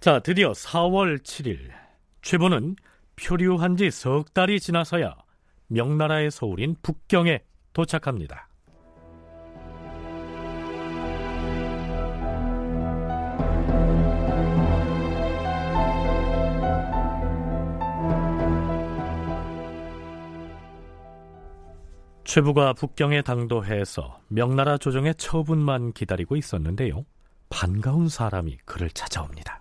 자, 0.00 0.20
드디어 0.20 0.52
4월 0.52 1.18
7일 1.22 1.58
최보는 2.22 2.76
표류한 3.16 3.76
지 3.76 3.90
석 3.90 4.32
달이 4.32 4.58
지나서야 4.60 5.14
명나라의 5.68 6.30
서울인 6.30 6.76
북경에 6.82 7.40
도착합니다. 7.72 8.48
최부가 22.24 22.74
북경에 22.74 23.22
당도해서 23.22 24.20
명나라 24.28 24.76
조정의 24.76 25.14
처분만 25.14 25.92
기다리고 25.92 26.36
있었는데요. 26.36 27.06
반가운 27.48 28.08
사람이 28.08 28.58
그를 28.64 28.90
찾아옵니다. 28.90 29.60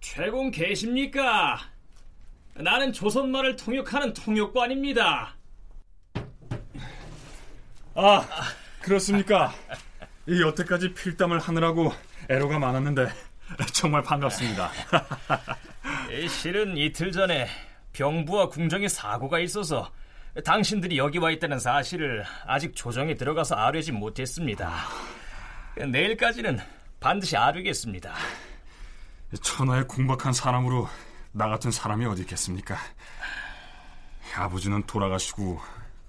최공 0.00 0.50
계십니까? 0.50 1.58
나는 2.58 2.92
조선말을 2.92 3.56
통역하는 3.56 4.12
통역관입니다. 4.14 5.34
아, 7.94 8.28
그렇습니까? 8.80 9.52
이 10.26 10.42
여태까지 10.42 10.92
필담을 10.94 11.38
하느라고 11.38 11.92
애로가 12.28 12.58
많았는데 12.58 13.08
정말 13.72 14.02
반갑습니다. 14.02 14.70
실은 16.28 16.76
이틀 16.76 17.12
전에 17.12 17.48
병부와 17.92 18.48
궁정에 18.48 18.88
사고가 18.88 19.38
있어서 19.40 19.90
당신들이 20.44 20.98
여기 20.98 21.18
와 21.18 21.30
있다는 21.30 21.58
사실을 21.58 22.24
아직 22.46 22.74
조정에 22.74 23.14
들어가서 23.14 23.54
알려지 23.54 23.92
못했습니다. 23.92 24.72
내일까지는 25.76 26.58
반드시 27.00 27.36
알리겠습니다. 27.36 28.12
천하의 29.42 29.86
궁박한 29.86 30.32
사람으로 30.32 30.88
나 31.32 31.48
같은 31.48 31.70
사람이 31.70 32.06
어디 32.06 32.22
있겠습니까? 32.22 32.76
아버지는 34.36 34.82
돌아가시고 34.86 35.60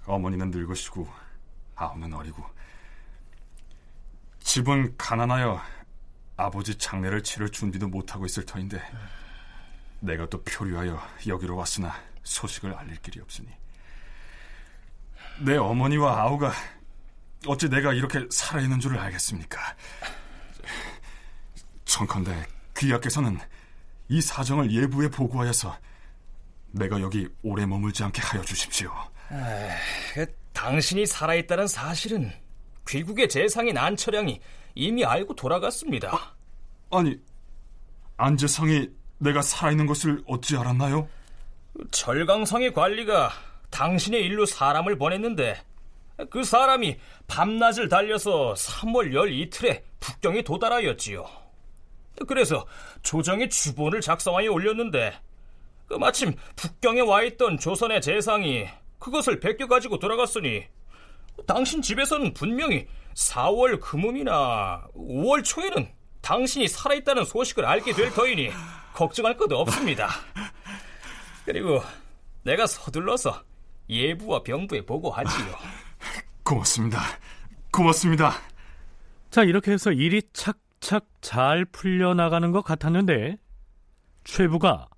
어머니는 0.06 0.50
늙으시고 0.50 1.08
아우는 1.76 2.12
어리고 2.12 2.44
집은 4.40 4.96
가난하여 4.96 5.60
아버지 6.36 6.76
장례를 6.76 7.22
치를 7.22 7.50
준비도 7.50 7.88
못하고 7.88 8.26
있을 8.26 8.44
터인데 8.44 8.82
내가 10.00 10.26
또 10.26 10.42
표류하여 10.42 11.00
여기로 11.26 11.56
왔으나 11.56 11.94
소식을 12.22 12.74
알릴 12.74 12.96
길이 13.02 13.20
없으니 13.20 13.48
내 15.40 15.56
어머니와 15.56 16.20
아우가 16.22 16.52
어찌 17.46 17.68
내가 17.68 17.92
이렇게 17.92 18.26
살아있는 18.30 18.80
줄을 18.80 18.98
알겠습니까? 18.98 19.76
청컨대 21.84 22.46
귀하께서는 22.76 23.38
이 24.10 24.20
사정을 24.20 24.72
예부에 24.72 25.08
보고하여서 25.08 25.74
내가 26.72 27.00
여기 27.00 27.28
오래 27.42 27.64
머물지 27.64 28.02
않게 28.02 28.20
하여 28.20 28.42
주십시오. 28.42 28.92
에이, 29.30 30.26
당신이 30.52 31.06
살아있다는 31.06 31.68
사실은 31.68 32.32
귀국의 32.88 33.28
재상인 33.28 33.78
안철양이 33.78 34.40
이미 34.74 35.04
알고 35.04 35.36
돌아갔습니다. 35.36 36.12
아, 36.12 36.34
아니, 36.98 37.20
안재상이 38.16 38.88
내가 39.18 39.42
살아있는 39.42 39.86
것을 39.86 40.24
어찌 40.26 40.56
알았나요? 40.56 41.08
철강성의 41.92 42.74
관리가 42.74 43.30
당신의 43.70 44.24
일로 44.24 44.44
사람을 44.44 44.98
보냈는데 44.98 45.62
그 46.30 46.42
사람이 46.42 46.98
밤낮을 47.28 47.88
달려서 47.88 48.54
3월 48.54 49.14
열 49.14 49.32
이틀에 49.32 49.84
북경에 50.00 50.42
도달하였지요. 50.42 51.49
그래서 52.26 52.66
조정의 53.02 53.48
주본을 53.50 54.00
작성하여 54.00 54.50
올렸는데 54.52 55.12
그 55.86 55.94
마침 55.94 56.34
북경에 56.56 57.00
와 57.00 57.22
있던 57.22 57.58
조선의 57.58 58.00
재상이 58.00 58.66
그것을 58.98 59.40
베껴 59.40 59.66
가지고 59.66 59.98
돌아갔으니 59.98 60.64
당신 61.46 61.82
집에서는 61.82 62.34
분명히 62.34 62.86
4월 63.14 63.80
금음이나 63.80 64.86
5월 64.94 65.44
초에는 65.44 65.88
당신이 66.20 66.68
살아있다는 66.68 67.24
소식을 67.24 67.64
알게 67.64 67.92
될 67.92 68.12
터이니 68.12 68.50
걱정할 68.94 69.36
것도 69.36 69.58
없습니다. 69.58 70.08
그리고 71.44 71.82
내가 72.42 72.66
서둘러서 72.66 73.42
예부와 73.88 74.42
병부에 74.42 74.82
보고하지요. 74.82 75.56
고맙습니다. 76.44 77.00
고맙습니다. 77.72 78.34
자, 79.30 79.42
이렇게 79.42 79.72
해서 79.72 79.92
일이 79.92 80.22
착 80.32 80.56
착 80.80 81.06
잘 81.20 81.64
풀려나가는 81.64 82.50
것 82.50 82.62
같았는데 82.62 83.38
최부가 84.24 84.88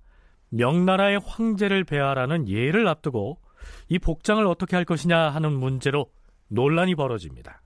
명나라의 0.49 1.19
황제를 1.19 1.83
배하라는 1.83 2.47
예를 2.47 2.87
앞두고 2.87 3.39
이 3.89 3.99
복장을 3.99 4.45
어떻게 4.47 4.75
할 4.75 4.85
것이냐 4.85 5.29
하는 5.29 5.51
문제로 5.51 6.11
논란이 6.47 6.95
벌어집니다. 6.95 7.61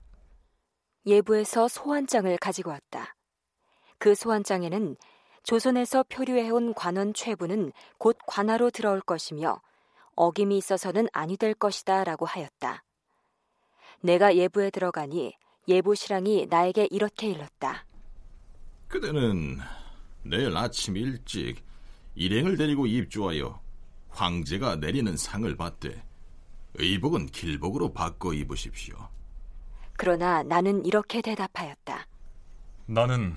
예부에서 1.06 1.68
소환장을 1.68 2.36
가지고 2.38 2.70
왔다. 2.70 3.14
그 3.98 4.14
소환장에는 4.14 4.96
조선에서 5.42 6.04
표류해온 6.08 6.74
관원 6.74 7.14
최부는 7.14 7.72
곧 7.98 8.18
관하로 8.26 8.70
들어올 8.70 9.00
것이며 9.00 9.60
어김이 10.14 10.58
있어서는 10.58 11.08
아니 11.12 11.36
될 11.36 11.54
것이다 11.54 12.04
라고 12.04 12.26
하였다. 12.26 12.84
내가 14.02 14.36
예부에 14.36 14.70
들어가니 14.70 15.34
예부 15.68 15.94
신랑이 15.94 16.46
나에게 16.50 16.88
이렇게 16.90 17.28
일렀다. 17.28 17.87
그대는 18.88 19.58
내일 20.22 20.56
아침 20.56 20.96
일찍 20.96 21.62
일행을 22.14 22.56
데리고 22.56 22.86
입주하여 22.86 23.60
황제가 24.08 24.76
내리는 24.76 25.16
상을 25.16 25.56
받되 25.56 26.02
의복은 26.74 27.26
길복으로 27.26 27.92
바꿔 27.92 28.32
입으십시오. 28.32 28.96
그러나 29.96 30.42
나는 30.42 30.84
이렇게 30.84 31.20
대답하였다. 31.20 32.06
나는 32.86 33.34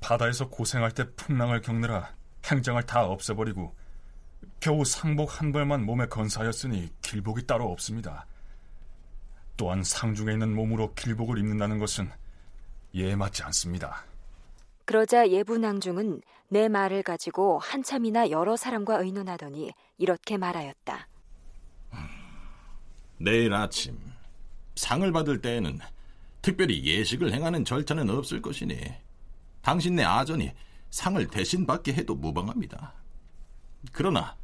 바다에서 0.00 0.48
고생할 0.48 0.92
때 0.92 1.10
풍랑을 1.14 1.60
겪느라 1.60 2.14
행장을 2.50 2.82
다 2.84 3.04
없애버리고 3.04 3.74
겨우 4.60 4.84
상복 4.84 5.40
한 5.40 5.52
벌만 5.52 5.84
몸에 5.84 6.06
건사하였으니 6.06 6.90
길복이 7.02 7.46
따로 7.46 7.70
없습니다. 7.70 8.26
또한 9.56 9.82
상중에 9.82 10.32
있는 10.32 10.54
몸으로 10.54 10.94
길복을 10.94 11.38
입는다는 11.38 11.78
것은 11.78 12.10
예에 12.94 13.16
맞지 13.16 13.42
않습니다. 13.44 14.07
그러자 14.88 15.28
예부낭중은 15.28 16.22
내 16.48 16.66
말을 16.70 17.02
가지고 17.02 17.58
한참이나 17.58 18.30
여러 18.30 18.56
사람과 18.56 18.96
의논하더니 19.00 19.70
이렇게 19.98 20.38
말하였다. 20.38 21.08
내일 23.18 23.52
아침 23.52 23.98
상을 24.76 25.12
받을 25.12 25.42
때에는 25.42 25.78
특별히 26.40 26.82
예식을 26.82 27.34
행하는 27.34 27.66
절차는 27.66 28.08
없을 28.08 28.40
것이니 28.40 28.80
당신네 29.60 30.04
아전이 30.04 30.52
상을 30.88 31.26
대신 31.26 31.66
받게 31.66 31.92
해도 31.92 32.14
무방합니다. 32.14 32.94
그러나 33.92 34.38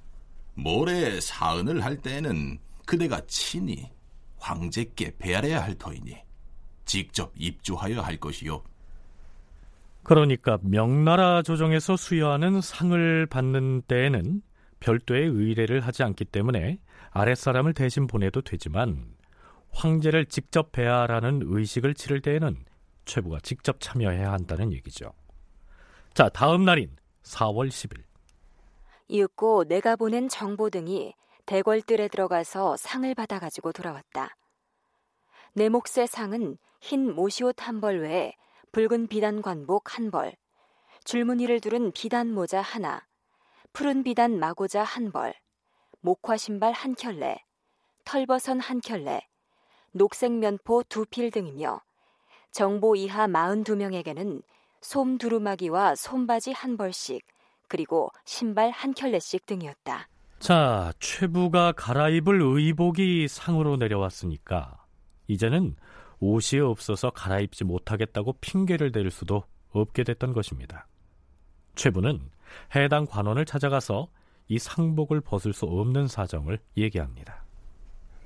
모레 0.52 1.22
사은을 1.22 1.82
할 1.82 1.96
때에는 1.96 2.58
그대가 2.84 3.22
친히 3.26 3.90
황제께 4.36 5.16
배알해야 5.16 5.62
할 5.64 5.74
터이니 5.76 6.18
직접 6.84 7.32
입주하여 7.34 8.02
할 8.02 8.18
것이요. 8.18 8.62
그러니까 10.04 10.58
명나라 10.62 11.42
조정에서 11.42 11.96
수여하는 11.96 12.60
상을 12.60 13.26
받는 13.26 13.82
때에는 13.82 14.42
별도의 14.80 15.28
의례를 15.28 15.80
하지 15.80 16.02
않기 16.02 16.26
때문에 16.26 16.78
아랫사람을 17.10 17.72
대신 17.74 18.06
보내도 18.06 18.42
되지만 18.42 19.14
황제를 19.72 20.26
직접 20.26 20.72
배하라는 20.72 21.40
의식을 21.44 21.94
치를 21.94 22.20
때에는 22.20 22.64
최부가 23.06 23.38
직접 23.42 23.80
참여해야 23.80 24.30
한다는 24.32 24.72
얘기죠. 24.72 25.12
자, 26.12 26.28
다음 26.28 26.64
날인 26.64 26.94
4월 27.22 27.68
10일. 27.68 28.02
이윽고 29.08 29.64
내가 29.64 29.96
보낸 29.96 30.28
정보 30.28 30.70
등이 30.70 31.14
대궐들에 31.46 32.08
들어가서 32.08 32.76
상을 32.76 33.12
받아가지고 33.14 33.72
돌아왔다. 33.72 34.36
내 35.54 35.68
몫의 35.68 36.06
상은 36.08 36.56
흰 36.80 37.14
모시옷 37.14 37.56
한 37.66 37.80
벌 37.80 38.00
외에 38.00 38.34
붉은 38.74 39.06
비단 39.06 39.40
관복 39.40 39.96
한 39.96 40.10
벌, 40.10 40.32
줄무늬를 41.04 41.60
두른 41.60 41.92
비단 41.92 42.34
모자 42.34 42.60
하나, 42.60 43.06
푸른 43.72 44.02
비단 44.02 44.40
마고자 44.40 44.82
한 44.82 45.12
벌, 45.12 45.32
목화 46.00 46.36
신발 46.36 46.72
한 46.72 46.96
켤레, 46.96 47.38
털버선 48.04 48.58
한 48.58 48.80
켤레, 48.80 49.20
녹색 49.92 50.32
면포 50.32 50.82
두 50.88 51.04
필 51.08 51.30
등이며 51.30 51.82
정보 52.50 52.96
이하 52.96 53.28
42명에게는 53.28 54.42
솜 54.80 55.18
두루마기와 55.18 55.94
솜바지 55.94 56.50
한 56.50 56.76
벌씩 56.76 57.24
그리고 57.68 58.10
신발 58.24 58.70
한 58.70 58.92
켤레씩 58.92 59.46
등이었다. 59.46 60.08
자, 60.40 60.92
최부가 60.98 61.70
갈아입을 61.76 62.40
의복이 62.42 63.28
상으로 63.28 63.76
내려왔으니까 63.76 64.84
이제는 65.28 65.76
옷이 66.20 66.60
없어서 66.60 67.10
갈아입지 67.10 67.64
못하겠다고 67.64 68.34
핑계를 68.40 68.92
댈 68.92 69.10
수도 69.10 69.44
없게 69.70 70.04
됐던 70.04 70.32
것입니다. 70.32 70.86
최부는 71.74 72.30
해당 72.74 73.06
관원을 73.06 73.44
찾아가서 73.44 74.08
이 74.48 74.58
상복을 74.58 75.20
벗을 75.20 75.52
수 75.52 75.66
없는 75.66 76.06
사정을 76.06 76.58
얘기합니다. 76.76 77.44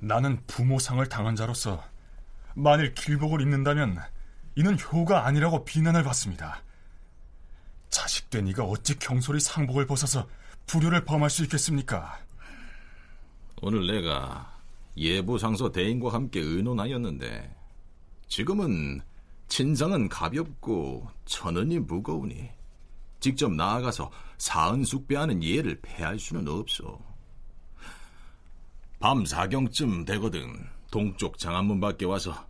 나는 0.00 0.38
부모상을 0.46 1.04
당한 1.08 1.34
자로서 1.34 1.82
만일 2.54 2.94
길복을 2.94 3.40
입는다면 3.40 3.98
이는 4.56 4.76
효가 4.78 5.26
아니라고 5.26 5.64
비난을 5.64 6.02
받습니다. 6.02 6.62
자식된 7.88 8.48
이가 8.48 8.64
어찌 8.64 8.98
경솔히 8.98 9.40
상복을 9.40 9.86
벗어서 9.86 10.28
불효를 10.66 11.04
범할 11.04 11.30
수 11.30 11.42
있겠습니까? 11.44 12.18
오늘 13.62 13.86
내가 13.86 14.58
예부상서 14.96 15.72
대인과 15.72 16.12
함께 16.12 16.40
의논하였는데 16.40 17.57
지금은 18.28 19.00
친상은 19.48 20.08
가볍고 20.08 21.08
천은이 21.24 21.80
무거우니 21.80 22.50
직접 23.20 23.52
나아가서 23.52 24.10
사은 24.36 24.84
숙배하는 24.84 25.42
예를 25.42 25.80
패할 25.82 26.18
수는 26.18 26.46
없어. 26.46 26.98
밤 29.00 29.24
사경쯤 29.24 30.04
되거든 30.04 30.66
동쪽 30.90 31.38
장안문 31.38 31.80
밖에 31.80 32.04
와서 32.04 32.46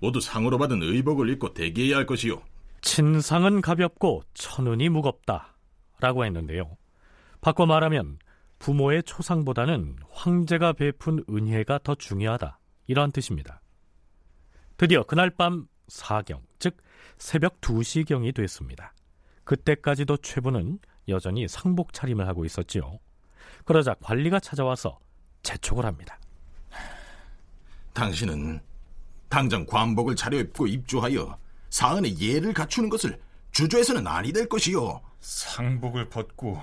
모두 0.00 0.20
상으로 0.20 0.58
받은 0.58 0.82
의복을 0.82 1.28
입고 1.30 1.54
대기해야 1.54 1.96
할 1.96 2.06
것이요. 2.06 2.42
친상은 2.80 3.60
가볍고 3.60 4.22
천운이 4.34 4.88
무겁다. 4.88 5.54
라고 6.00 6.24
했는데요. 6.24 6.76
바꿔 7.42 7.66
말하면 7.66 8.18
부모의 8.58 9.02
초상보다는 9.04 9.96
황제가 10.10 10.72
베푼 10.72 11.24
은혜가 11.28 11.80
더 11.82 11.94
중요하다. 11.94 12.58
이러한 12.86 13.12
뜻입니다. 13.12 13.60
드디어 14.80 15.02
그날 15.02 15.28
밤 15.28 15.68
사경, 15.88 16.40
즉 16.58 16.78
새벽 17.18 17.60
2시경이 17.60 18.34
됐습니다. 18.34 18.94
그때까지도 19.44 20.16
최부는 20.16 20.78
여전히 21.08 21.46
상복 21.48 21.92
차림을 21.92 22.26
하고 22.26 22.46
있었지요. 22.46 22.98
그러자 23.66 23.92
관리가 24.00 24.40
찾아와서 24.40 24.98
재촉을 25.42 25.84
합니다. 25.84 26.18
당신은 27.92 28.58
당장 29.28 29.66
관복을 29.66 30.16
차려입고 30.16 30.66
입주하여 30.66 31.38
사은의 31.68 32.18
예를 32.18 32.54
갖추는 32.54 32.88
것을 32.88 33.20
주저해서는 33.50 34.06
아니 34.06 34.32
될 34.32 34.48
것이요. 34.48 35.02
상복을 35.20 36.08
벗고 36.08 36.58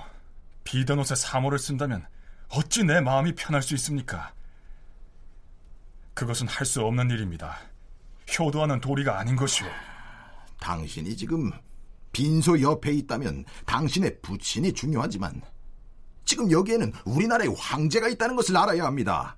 비단 0.64 0.98
옷에 0.98 1.14
사모를 1.14 1.60
쓴다면 1.60 2.04
어찌 2.50 2.84
내 2.84 3.00
마음이 3.00 3.36
편할 3.36 3.62
수 3.62 3.76
있습니까? 3.76 4.34
그것은 6.16 6.48
할 6.48 6.66
수 6.66 6.84
없는 6.84 7.12
일입니다. 7.12 7.60
효도하는 8.38 8.80
도리가 8.80 9.20
아닌 9.20 9.36
것이오. 9.36 9.68
당신이 10.60 11.16
지금 11.16 11.52
빈소 12.12 12.62
옆에 12.62 12.92
있다면 12.94 13.46
당신의 13.66 14.22
부친이 14.22 14.74
중요하지만 14.74 15.42
지금 16.26 16.52
여기에는 16.52 16.92
우리나라의 17.06 17.54
황제가 17.58 18.10
있다는 18.10 18.36
것을 18.36 18.58
알아야 18.58 18.86
합니다. 18.86 19.38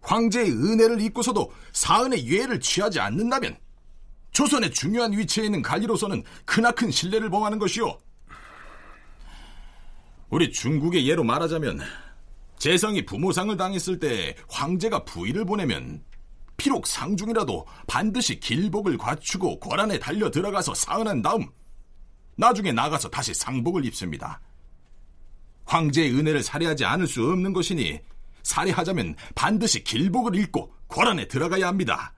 황제의 0.00 0.50
은혜를 0.50 1.00
입고서도 1.00 1.52
사은의 1.72 2.26
유해를 2.26 2.60
취하지 2.60 3.00
않는다면 3.00 3.58
조선의 4.30 4.70
중요한 4.72 5.12
위치에 5.12 5.46
있는 5.46 5.60
관리로서는 5.60 6.22
크나큰 6.44 6.90
신뢰를 6.90 7.28
범하는 7.30 7.58
것이오. 7.58 7.98
우리 10.30 10.52
중국의 10.52 11.08
예로 11.08 11.24
말하자면 11.24 11.80
재성이 12.58 13.04
부모상을 13.04 13.56
당했을 13.56 13.98
때 13.98 14.34
황제가 14.48 15.04
부의를 15.04 15.44
보내면 15.44 16.04
비록 16.58 16.86
상중이라도 16.86 17.66
반드시 17.86 18.38
길복을 18.38 18.98
갖추고 18.98 19.60
궐안에 19.60 19.98
달려 20.00 20.28
들어가서 20.30 20.74
사은한 20.74 21.22
다음 21.22 21.46
나중에 22.36 22.72
나가서 22.72 23.08
다시 23.08 23.32
상복을 23.32 23.84
입습니다. 23.86 24.40
황제의 25.64 26.12
은혜를 26.14 26.42
살해하지 26.42 26.84
않을 26.84 27.06
수 27.06 27.22
없는 27.22 27.52
것이니 27.52 28.00
살해하자면 28.42 29.14
반드시 29.34 29.84
길복을 29.84 30.34
입고 30.34 30.74
궐안에 30.88 31.28
들어가야 31.28 31.68
합니다. 31.68 32.12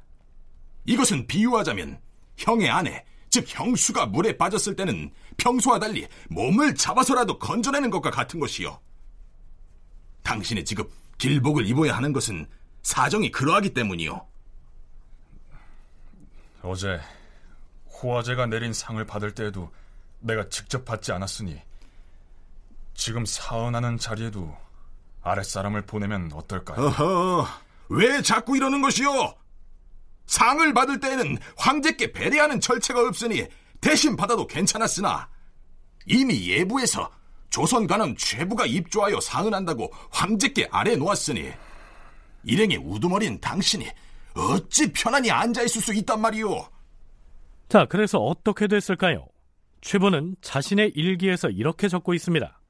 이것은 0.87 1.27
비유하자면 1.27 2.01
형의 2.39 2.71
아내, 2.71 3.05
즉 3.29 3.45
형수가 3.47 4.07
물에 4.07 4.39
빠졌을 4.39 4.75
때는 4.75 5.13
평소와 5.37 5.79
달리 5.79 6.09
몸을 6.31 6.75
잡아서라도 6.75 7.39
건져내는 7.39 7.91
것과 7.91 8.11
같은 8.11 8.41
것이요. 8.41 8.81
당신의 10.23 10.65
지금 10.65 10.85
길복을 11.19 11.67
입어야 11.67 11.95
하는 11.95 12.15
것은 12.15 12.47
사정이 12.83 13.31
그러하기 13.31 13.75
때문이요. 13.75 14.27
어제 16.63 17.01
호화제가 18.03 18.47
내린 18.47 18.73
상을 18.73 19.03
받을 19.07 19.35
때에도 19.35 19.71
내가 20.21 20.49
직접 20.49 20.85
받지 20.85 21.13
않았으니 21.13 21.61
지금 22.95 23.25
사은하는 23.25 23.99
자리에도 23.99 24.57
아랫사람을 25.23 25.83
보내면 25.83 26.31
어떨까요? 26.35 26.87
어허, 26.87 27.47
왜 27.91 28.23
자꾸 28.23 28.57
이러는 28.57 28.83
것이요? 28.83 29.35
상을 30.27 30.73
받을 30.75 31.01
때에는 31.01 31.39
황제께 31.57 32.13
배려하는 32.13 32.61
절차가 32.61 33.01
없으니 33.01 33.47
대신 33.81 34.17
받아도 34.17 34.47
괜찮았으나 34.47 35.29
이미 36.07 36.49
예부에서 36.49 37.11
조선 37.49 37.87
관원 37.87 38.17
최부가 38.17 38.65
입조하여 38.67 39.21
상은한다고 39.21 39.93
황제께 40.11 40.69
아래 40.71 40.95
놓았으니 40.95 41.53
일행의 42.45 42.79
우두머리인 42.79 43.41
당신이 43.41 43.87
어찌 44.35 44.93
편안히 44.93 45.31
앉아있을 45.31 45.83
수 45.83 45.95
있단 45.95 46.21
말이오? 46.21 46.67
자, 47.69 47.87
그래서 47.87 48.19
어떻게 48.19 48.67
됐을까요? 48.67 49.27
최부는 49.81 50.37
자신의 50.41 50.93
일기에서 50.95 51.49
이렇게 51.49 51.89
적고 51.89 52.15
있습니다. 52.15 52.61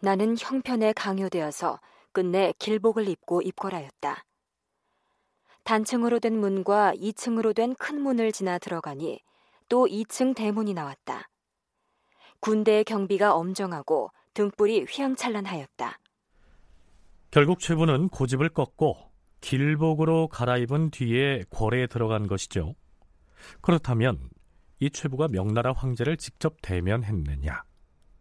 나는 0.00 0.36
형편에 0.38 0.92
강요되어서 0.92 1.80
끝내 2.12 2.52
길복을 2.58 3.08
입고 3.08 3.42
입궐하였다. 3.42 4.24
단층으로 5.64 6.20
된 6.20 6.38
문과 6.38 6.92
2층으로 6.94 7.54
된 7.54 7.74
큰 7.74 8.00
문을 8.00 8.30
지나 8.32 8.58
들어가니 8.58 9.20
또 9.68 9.86
2층 9.86 10.34
대문이 10.34 10.74
나왔다. 10.74 11.28
군대의 12.40 12.84
경비가 12.84 13.34
엄정하고 13.34 14.10
등불이 14.34 14.86
휘황찬란하였다. 14.88 15.98
결국 17.36 17.60
최부는 17.60 18.08
고집을 18.08 18.48
꺾고 18.48 18.96
길복으로 19.42 20.28
갈아입은 20.28 20.90
뒤에 20.90 21.44
궐에 21.50 21.86
들어간 21.86 22.26
것이죠. 22.28 22.74
그렇다면 23.60 24.30
이 24.80 24.88
최부가 24.88 25.28
명나라 25.28 25.74
황제를 25.74 26.16
직접 26.16 26.56
대면했느냐 26.62 27.62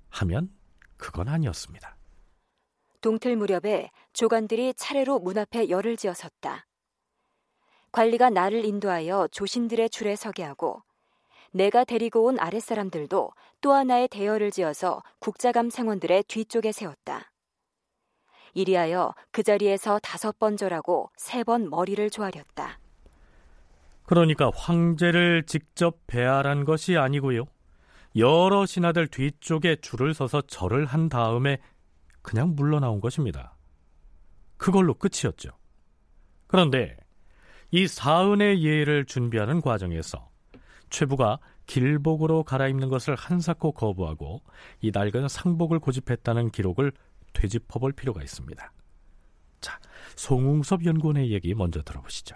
하면 0.09 0.49
그건 0.97 1.29
아니었습니다. 1.29 1.95
동틀 2.99 3.37
무렵에 3.37 3.89
조관들이 4.11 4.73
차례로 4.73 5.19
문 5.19 5.37
앞에 5.37 5.69
열을 5.69 5.95
지어 5.95 6.13
섰다. 6.13 6.65
관리가 7.93 8.31
나를 8.31 8.65
인도하여 8.65 9.29
조신들의 9.31 9.91
줄에 9.91 10.17
서게 10.17 10.43
하고 10.43 10.83
내가 11.53 11.85
데리고 11.85 12.25
온 12.25 12.37
아랫사람들도 12.37 13.31
또 13.61 13.71
하나의 13.71 14.09
대열을 14.09 14.51
지어서 14.51 15.01
국자감 15.19 15.69
생원들의 15.69 16.23
뒤쪽에 16.23 16.73
세웠다. 16.73 17.31
이리하여 18.55 19.13
그 19.31 19.43
자리에서 19.43 19.99
다섯 19.99 20.39
번 20.39 20.57
절하고 20.57 21.11
세 21.17 21.43
번 21.43 21.69
머리를 21.69 22.09
조아렸다. 22.09 22.79
그러니까 24.05 24.49
황제를 24.55 25.43
직접 25.45 25.99
배알한 26.07 26.65
것이 26.65 26.97
아니고요. 26.97 27.45
여러 28.15 28.65
신하들 28.65 29.07
뒤쪽에 29.07 29.75
줄을 29.77 30.13
서서 30.13 30.41
절을 30.41 30.85
한 30.85 31.09
다음에 31.09 31.59
그냥 32.21 32.55
물러나온 32.55 33.01
것입니다. 33.01 33.55
그걸로 34.57 34.93
끝이었죠. 34.93 35.49
그런데 36.47 36.97
이 37.71 37.87
사은의 37.87 38.63
예를 38.63 39.05
준비하는 39.05 39.61
과정에서 39.61 40.29
최부가 40.89 41.39
길복으로 41.65 42.43
갈아입는 42.43 42.89
것을 42.89 43.15
한사코 43.15 43.73
거부하고 43.73 44.41
이 44.81 44.91
낡은 44.93 45.27
상복을 45.27 45.79
고집했다는 45.79 46.51
기록을 46.51 46.93
되짚어 47.35 47.79
볼 47.79 47.91
필요가 47.91 48.21
있습니다. 48.23 48.71
자, 49.61 49.79
송웅섭 50.15 50.85
연구원의 50.85 51.31
얘기 51.31 51.53
먼저 51.53 51.81
들어보시죠. 51.83 52.35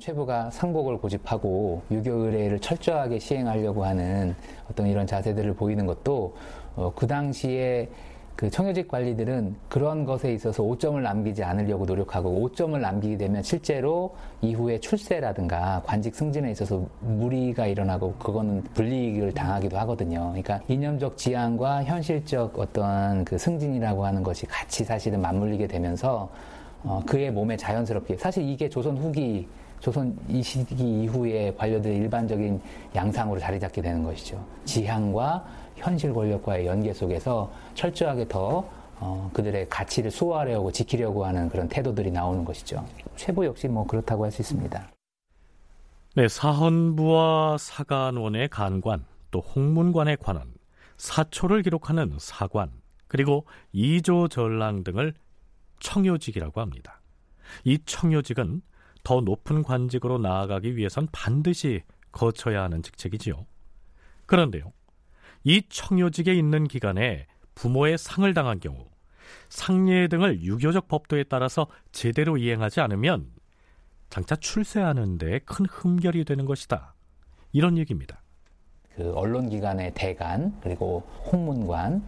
최부가 0.00 0.50
상복을 0.50 0.98
고집하고 0.98 1.84
유교 1.90 2.12
의례를 2.12 2.58
철저하게 2.58 3.20
시행하려고 3.20 3.84
하는 3.84 4.34
어떤 4.68 4.88
이런 4.88 5.06
자세들을 5.06 5.54
보이는 5.54 5.86
것도 5.86 6.36
어, 6.74 6.92
그 6.94 7.06
당시에 7.06 7.88
그 8.36 8.50
청요직 8.50 8.88
관리들은 8.88 9.54
그런 9.68 10.04
것에 10.04 10.32
있어서 10.32 10.62
오점을 10.64 11.00
남기지 11.00 11.44
않으려고 11.44 11.84
노력하고 11.84 12.30
오점을 12.42 12.80
남기게 12.80 13.16
되면 13.16 13.42
실제로 13.42 14.14
이후에 14.40 14.80
출세라든가 14.80 15.82
관직 15.84 16.14
승진에 16.14 16.50
있어서 16.50 16.84
무리가 17.00 17.66
일어나고 17.66 18.14
그거는 18.14 18.62
불이익을 18.74 19.32
당하기도 19.32 19.78
하거든요. 19.78 20.30
그러니까 20.30 20.60
이념적 20.66 21.16
지향과 21.16 21.84
현실적 21.84 22.58
어떤 22.58 23.24
그 23.24 23.38
승진이라고 23.38 24.04
하는 24.04 24.22
것이 24.24 24.46
같이 24.46 24.82
사실은 24.82 25.20
맞물리게 25.20 25.68
되면서 25.68 26.28
어, 26.82 27.02
그의 27.06 27.30
몸에 27.30 27.56
자연스럽게 27.56 28.16
사실 28.16 28.42
이게 28.48 28.68
조선 28.68 28.96
후기 28.98 29.46
조선 29.84 30.16
이 30.28 30.42
시기 30.42 31.02
이후에 31.02 31.52
관료들의 31.58 31.96
일반적인 31.98 32.60
양상으로 32.94 33.38
자리 33.38 33.60
잡게 33.60 33.82
되는 33.82 34.02
것이죠. 34.02 34.42
지향과 34.64 35.44
현실 35.76 36.12
권력과의 36.12 36.66
연계 36.66 36.92
속에서 36.92 37.50
철저하게 37.74 38.28
더 38.28 38.68
어, 39.00 39.30
그들의 39.34 39.68
가치를 39.68 40.10
수호하려고 40.10 40.70
지키려고 40.70 41.24
하는 41.26 41.48
그런 41.48 41.68
태도들이 41.68 42.10
나오는 42.10 42.44
것이죠. 42.44 42.86
최부 43.16 43.44
역시 43.44 43.68
뭐 43.68 43.86
그렇다고 43.86 44.24
할 44.24 44.30
수 44.30 44.42
있습니다. 44.42 44.90
네, 46.16 46.28
사헌부와 46.28 47.58
사간원의 47.58 48.48
간관, 48.48 49.04
또 49.32 49.40
홍문관의 49.40 50.16
관원, 50.20 50.54
사초를 50.96 51.62
기록하는 51.62 52.16
사관, 52.20 52.70
그리고 53.08 53.46
이조 53.72 54.28
전랑 54.28 54.84
등을 54.84 55.14
청요직이라고 55.80 56.60
합니다. 56.60 57.00
이 57.64 57.78
청요직은 57.84 58.62
더 59.02 59.20
높은 59.20 59.64
관직으로 59.64 60.18
나아가기 60.18 60.76
위해선 60.76 61.08
반드시 61.10 61.82
거쳐야 62.12 62.62
하는 62.62 62.80
직책이지요. 62.82 63.44
그런데요, 64.26 64.72
이 65.44 65.62
청요직에 65.68 66.34
있는 66.34 66.66
기간에 66.66 67.26
부모의 67.54 67.98
상을 67.98 68.32
당한 68.34 68.60
경우 68.60 68.86
상례 69.48 70.08
등을 70.08 70.42
유교적 70.42 70.88
법도에 70.88 71.24
따라서 71.24 71.66
제대로 71.92 72.36
이행하지 72.36 72.80
않으면 72.80 73.26
장차 74.10 74.36
출세하는 74.36 75.18
데 75.18 75.40
큰 75.44 75.66
흠결이 75.66 76.24
되는 76.24 76.44
것이다. 76.44 76.94
이런 77.52 77.78
얘기입니다. 77.78 78.20
그 78.96 79.12
언론기관의 79.14 79.92
대관, 79.94 80.54
그리고 80.62 81.00
홍문관, 81.30 82.04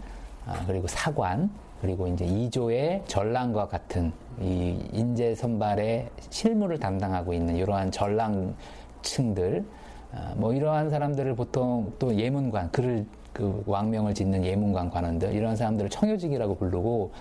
아, 0.47 0.65
그리고 0.67 0.87
사관, 0.87 1.51
그리고 1.81 2.07
이제 2.07 2.25
2조의 2.25 3.07
전랑과 3.07 3.69
같은 3.69 4.13
이 4.41 4.89
인재 4.93 5.35
선발의 5.35 6.11
실무를 6.31 6.79
담당하고 6.79 7.33
있는 7.35 7.57
이러한 7.57 7.91
전랑층들, 7.91 9.65
아, 10.13 10.35
뭐 10.37 10.53
이러한 10.55 10.91
사람들을 10.91 11.35
보통 11.35 11.93
또 11.99 12.15
예문관, 12.15 12.71
글을 12.71 13.05
그 13.37 13.63
왕명을 13.67 14.15
짓는 14.15 14.47
예문관 14.47 14.89
관원들 14.89 15.35
이런 15.35 15.57
사람들을 15.57 15.91
청요직이라고 15.91 16.57
부르고 16.57 17.13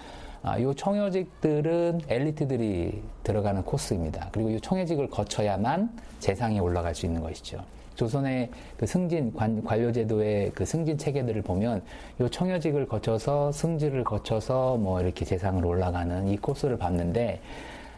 아, 0.44 0.62
요 0.62 0.74
청요직들은 0.74 2.02
엘리트들이 2.08 3.02
들어가는 3.24 3.64
코스입니다. 3.64 4.30
그리고 4.32 4.52
이 4.52 4.62
청요직을 4.62 5.10
거쳐야만 5.10 5.90
재상에 6.20 6.60
올라갈 6.60 6.96
수 6.96 7.06
있는 7.06 7.22
것이죠. 7.22 7.58
조선의 7.96 8.50
그 8.78 8.86
승진 8.86 9.34
관, 9.34 9.62
관료제도의 9.62 10.52
그 10.56 10.64
승진 10.64 10.98
체계들을 10.98 11.42
보면 11.42 11.82
요 12.22 12.30
청여직을 12.30 12.88
거쳐서 12.88 13.52
승지를 13.52 14.06
거쳐서 14.06 14.78
뭐 14.78 15.02
이렇게 15.02 15.26
재상으로 15.26 15.68
올라가는 15.68 16.28
이 16.30 16.38
코스를 16.38 16.78
밟는데 16.78 17.42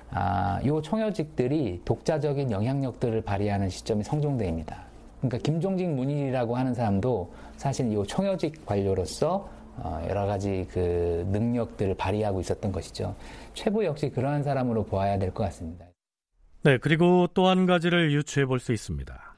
아, 0.10 0.60
요 0.66 0.82
청여직들이 0.82 1.82
독자적인 1.86 2.50
영향력들을 2.50 3.22
발휘하는 3.22 3.70
시점이 3.70 4.04
성종대입니다. 4.04 4.87
그러니까 5.20 5.38
김종직 5.40 5.90
문인이라고 5.90 6.56
하는 6.56 6.74
사람도 6.74 7.34
사실 7.58 7.92
이 7.92 8.08
청여직 8.08 8.66
관료로서 8.66 9.50
어, 9.78 10.04
여러 10.10 10.26
가지 10.26 10.66
그 10.72 11.28
능력들을 11.32 11.96
발휘하고 11.96 12.40
있었던 12.42 12.72
것이죠. 12.72 13.16
최부 13.54 13.86
역시 13.86 14.10
그러한 14.10 14.44
사람으로 14.44 14.86
보아야 14.86 15.20
될 15.20 15.32
것 15.34 15.44
같습니다. 15.46 15.86
네, 16.64 16.78
그리고 16.80 17.28
또 17.34 17.48
한 17.48 17.66
가지를 17.66 18.12
유추해 18.12 18.46
볼 18.46 18.60
수 18.60 18.74
있습니다. 18.74 19.36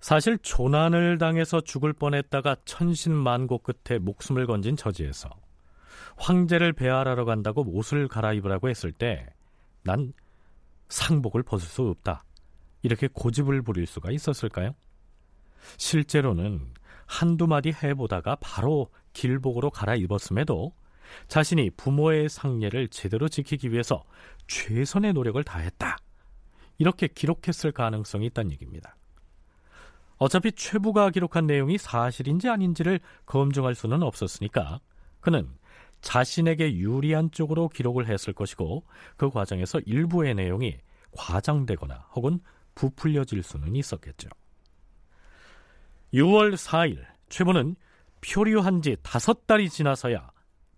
사실 0.00 0.38
조난을 0.38 1.18
당해서 1.18 1.60
죽을 1.60 1.92
뻔했다가 1.92 2.56
천신만고 2.64 3.58
끝에 3.58 3.98
목숨을 3.98 4.46
건진 4.46 4.76
처지에서 4.76 5.28
황제를 6.16 6.72
배알하러 6.72 7.24
간다고 7.24 7.62
옷을 7.68 8.08
갈아입으라고 8.08 8.68
했을 8.68 8.92
때 8.92 9.26
난 9.84 10.12
상복을 10.88 11.42
벗을 11.42 11.66
수 11.68 11.82
없다. 11.82 12.24
이렇게 12.82 13.08
고집을 13.12 13.62
부릴 13.62 13.86
수가 13.86 14.10
있었을까요? 14.10 14.74
실제로는 15.76 16.72
한두 17.06 17.46
마디 17.46 17.72
해보다가 17.72 18.36
바로 18.40 18.88
길복으로 19.12 19.70
갈아입었음에도 19.70 20.72
자신이 21.28 21.70
부모의 21.70 22.28
상례를 22.28 22.88
제대로 22.88 23.28
지키기 23.28 23.70
위해서 23.72 24.02
최선의 24.48 25.12
노력을 25.12 25.42
다했다. 25.44 25.96
이렇게 26.78 27.06
기록했을 27.06 27.72
가능성이 27.72 28.26
있다는 28.26 28.52
얘기입니다. 28.52 28.96
어차피 30.16 30.52
최부가 30.52 31.10
기록한 31.10 31.46
내용이 31.46 31.78
사실인지 31.78 32.48
아닌지를 32.48 33.00
검증할 33.26 33.74
수는 33.74 34.02
없었으니까 34.02 34.80
그는 35.20 35.48
자신에게 36.00 36.76
유리한 36.76 37.30
쪽으로 37.30 37.68
기록을 37.68 38.08
했을 38.08 38.32
것이고 38.32 38.84
그 39.16 39.30
과정에서 39.30 39.80
일부의 39.80 40.34
내용이 40.34 40.78
과장되거나 41.12 42.08
혹은 42.14 42.40
부풀려질 42.74 43.42
수는 43.42 43.76
있었겠죠. 43.76 44.28
6월 46.14 46.54
4일 46.54 47.04
최부는 47.28 47.76
표류한 48.20 48.82
지 48.82 48.96
다섯 49.02 49.46
달이 49.46 49.70
지나서야 49.70 50.30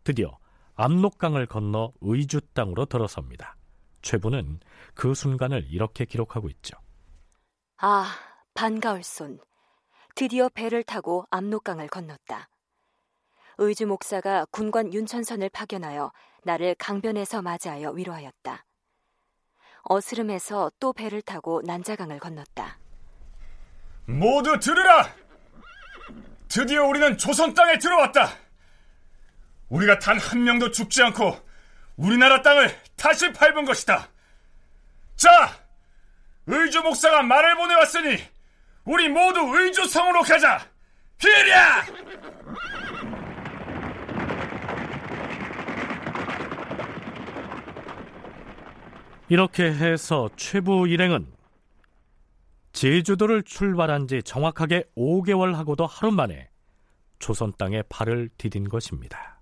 드디어 0.04 0.38
압록강을 0.76 1.46
건너 1.46 1.92
의주 2.00 2.40
땅으로 2.52 2.86
들어섭니다. 2.86 3.56
최부는 4.02 4.60
그 4.94 5.14
순간을 5.14 5.66
이렇게 5.70 6.04
기록하고 6.04 6.48
있죠. 6.50 6.76
아, 7.78 8.06
반가울 8.54 9.02
손. 9.02 9.38
드디어 10.14 10.48
배를 10.48 10.84
타고 10.84 11.26
압록강을 11.30 11.88
건넜다. 11.88 12.48
의주 13.58 13.86
목사가 13.86 14.46
군관 14.50 14.92
윤천선을 14.92 15.48
파견하여 15.50 16.12
나를 16.44 16.74
강변에서 16.76 17.42
맞이하여 17.42 17.90
위로하였다. 17.90 18.64
어스름에서 19.82 20.70
또 20.78 20.92
배를 20.92 21.22
타고 21.22 21.62
난자강을 21.64 22.18
건넜다. 22.20 22.78
모두 24.06 24.58
들으라! 24.58 25.23
드디어 26.54 26.84
우리는 26.86 27.18
조선 27.18 27.52
땅에 27.52 27.78
들어왔다! 27.78 28.32
우리가 29.70 29.98
단 29.98 30.18
한 30.18 30.44
명도 30.44 30.70
죽지 30.70 31.02
않고 31.02 31.36
우리나라 31.96 32.42
땅을 32.42 32.72
다시 32.96 33.32
밟은 33.32 33.64
것이다! 33.64 34.08
자! 35.16 35.58
의주 36.46 36.80
목사가 36.80 37.24
말을 37.24 37.56
보내왔으니 37.56 38.18
우리 38.84 39.08
모두 39.08 39.40
의주성으로 39.40 40.22
가자! 40.22 40.64
히랴! 41.18 41.86
이렇게 49.28 49.64
해서 49.64 50.30
최부 50.36 50.86
일행은 50.86 51.33
제주도를 52.74 53.44
출발한 53.44 54.08
지 54.08 54.20
정확하게 54.22 54.84
5개월 54.96 55.54
하고도 55.54 55.86
하루 55.86 56.10
만에 56.10 56.50
조선 57.20 57.52
땅에 57.56 57.82
발을 57.88 58.28
디딘 58.36 58.68
것입니다. 58.68 59.40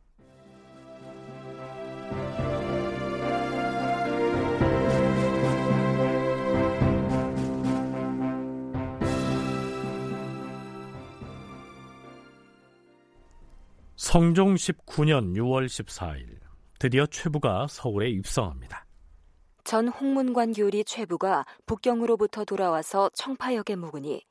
성종 13.97 14.57
19년 14.57 15.35
6월 15.35 15.65
14일 15.67 16.39
드디어 16.79 17.07
최부가 17.07 17.67
서울에 17.71 18.11
입성합니다. 18.11 18.85
전 19.65 19.89
홍문관 19.89 20.53
교리 20.53 20.85
최부가 20.85 21.47
북경으로부터 21.67 22.45
돌아와서 22.45 23.11
청파역에 23.15 23.77
묵으니 23.77 24.25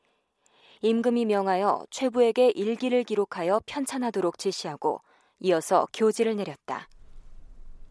임금이 0.82 1.26
명하여 1.26 1.86
최부에게 1.90 2.50
일기를 2.50 3.04
기록하여 3.04 3.62
편찬하도록 3.66 4.38
지시하고 4.38 5.02
이어서 5.40 5.88
교지를 5.94 6.36
내렸다. 6.36 6.88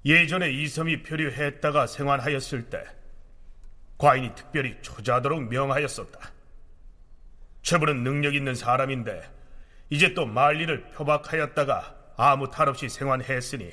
예전에 0.04 0.50
이섬이 0.50 1.02
표류했다가 1.02 1.86
생환하였을 1.86 2.68
때 2.68 2.84
과인이 3.96 4.34
특별히 4.34 4.76
초자하도록 4.82 5.48
명하였었다. 5.48 6.32
최부는 7.62 8.02
능력 8.02 8.34
있는 8.34 8.54
사람인데 8.54 9.22
이제 9.90 10.14
또 10.14 10.26
만리를 10.26 10.90
표박하였다가 10.92 12.14
아무 12.16 12.50
탈 12.50 12.68
없이 12.68 12.88
생환했으니 12.88 13.70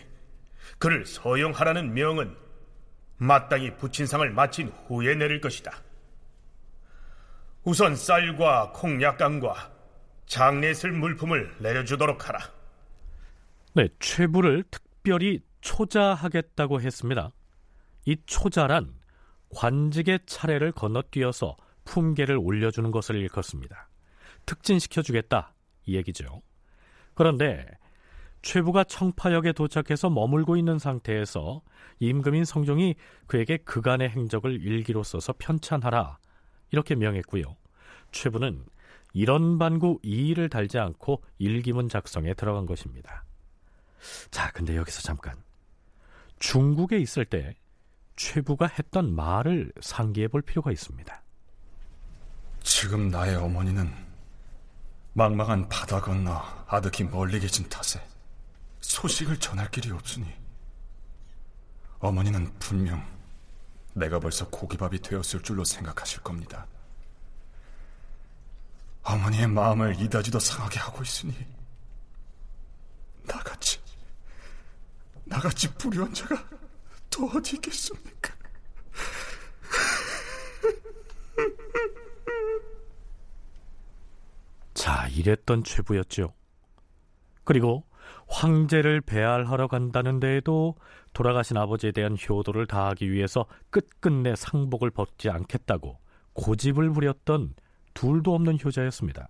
그를 0.80 1.06
서용하라는 1.06 1.93
명은 1.93 2.47
마땅히 3.17 3.75
부친상을 3.75 4.30
마친 4.32 4.69
후에 4.88 5.15
내릴 5.15 5.41
것이다. 5.41 5.71
우선 7.63 7.95
쌀과 7.95 8.71
콩 8.73 9.01
약간과 9.01 9.71
장례 10.25 10.73
쓸 10.73 10.91
물품을 10.91 11.56
내려주도록 11.60 12.27
하라. 12.27 12.39
네, 13.73 13.88
최부를 13.99 14.63
특별히 14.71 15.41
초자하겠다고 15.62 16.82
했습니다. 16.82 17.32
이 18.06 18.15
초자란 18.25 18.93
관직의 19.49 20.19
차례를 20.25 20.71
건너뛰어서 20.71 21.56
품계를 21.86 22.38
올려주는 22.38 22.89
것을 22.91 23.15
일컫습니다. 23.15 23.89
특진시켜주겠다 24.45 25.53
이 25.86 25.95
얘기죠. 25.95 26.41
그런데 27.13 27.65
최부가 28.48 28.86
청파역에 28.86 29.52
도착해서 29.52 30.10
머물고 30.10 30.56
있는 30.56 30.80
상태에서 30.80 31.62
임금인 32.00 32.46
성종이 32.46 32.96
그에게 33.26 33.58
그간의 33.58 34.10
행적을 34.10 34.62
일기로 34.62 35.04
써서 35.04 35.34
편찬하라 35.38 36.18
이렇게 36.72 36.96
명했고요. 36.96 37.58
최부는 38.14 38.64
이런 39.12 39.60
반구 39.60 40.00
이의를 40.02 40.48
달지 40.48 40.80
않고 40.80 41.24
일기문 41.40 41.90
작성에 41.90 42.36
들어간 42.36 42.66
것입니다. 42.66 43.26
자, 44.32 44.50
근데 44.54 44.78
여기서 44.78 45.02
잠깐 45.02 45.36
중국에 46.40 47.00
있을 47.00 47.26
때 47.26 47.54
최부가 48.16 48.68
했던 48.68 49.14
말을 49.14 49.74
상기해 49.82 50.30
볼 50.30 50.42
필요가 50.42 50.72
있습니다. 50.72 51.22
지금 52.62 53.10
나의 53.10 53.36
어머니는 53.36 53.92
망망한 55.12 55.68
바다 55.68 56.00
건너 56.00 56.42
아득히 56.66 57.04
멀리 57.04 57.42
계신 57.42 57.68
탓에 57.68 58.00
소식을 58.88 59.38
전할 59.39 59.69
길이 59.69 59.91
없으니 59.91 60.34
어머니는 62.00 62.58
분명 62.58 63.06
내가 63.93 64.19
벌써 64.19 64.47
고기밥이 64.50 65.00
되었을 65.00 65.43
줄로 65.43 65.65
생각하실 65.65 66.21
겁니다. 66.21 66.65
어머니의 69.04 69.47
마음을 69.47 70.00
이다지도 70.00 70.39
상하게 70.39 70.80
하고 70.80 71.04
있으니 71.04 71.36
나같이 73.23 73.80
나같이 75.26 75.73
불효한 75.76 76.13
자가 76.13 76.47
또 77.10 77.26
어디 77.28 77.56
있겠습니까? 77.58 78.36
자, 84.73 85.08
이랬던 85.10 85.63
최부였죠. 85.65 86.34
그리고 87.43 87.87
황제를 88.28 89.02
배알하러 89.02 89.68
간다는 89.68 90.20
데에도 90.20 90.76
돌아가신 91.13 91.58
아버지에 91.58 91.92
대한 91.92 92.18
효도를 92.18 92.68
다하기 92.68 93.12
위해서 93.12 93.46
끝끝내 93.70 94.36
상복을 94.36 94.92
벗지 94.92 95.30
않겠다고 95.30 95.98
고집을 96.34 96.92
부렸던 96.92 97.54
둘도 97.94 98.36
없는 98.36 98.60
효자였습니다. 98.63 99.28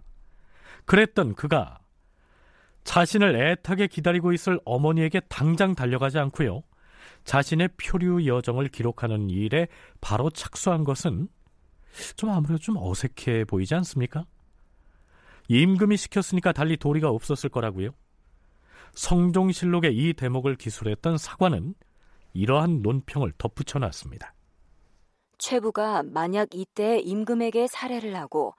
그랬던 0.85 1.35
그가 1.35 1.79
자신을 2.83 3.35
애타게 3.35 3.87
기다리고 3.87 4.33
있을 4.33 4.59
어머니에게 4.65 5.21
당장 5.29 5.75
달려가지 5.75 6.17
않고요. 6.19 6.63
자신의 7.23 7.69
표류 7.77 8.25
여정을 8.25 8.69
기록하는 8.69 9.29
일에 9.29 9.67
바로 9.99 10.29
착수한 10.29 10.83
것은 10.83 11.27
좀 12.15 12.29
아무래도 12.29 12.57
좀 12.57 12.77
어색해 12.77 13.45
보이지 13.45 13.75
않습니까? 13.75 14.25
임금이 15.49 15.97
시켰으니까 15.97 16.51
달리 16.51 16.77
도리가 16.77 17.09
없었을 17.09 17.49
거라고요. 17.49 17.91
성종실록의 18.93 19.95
이 19.95 20.13
대목을 20.13 20.55
기술했던 20.55 21.17
사관은 21.17 21.75
이러한 22.33 22.81
논평을 22.81 23.33
덧붙여 23.37 23.79
놨습니다. 23.79 24.33
최부가 25.37 26.03
만약 26.03 26.49
이때 26.53 26.99
임금에게 26.99 27.67
살해를 27.67 28.15
하고 28.15 28.55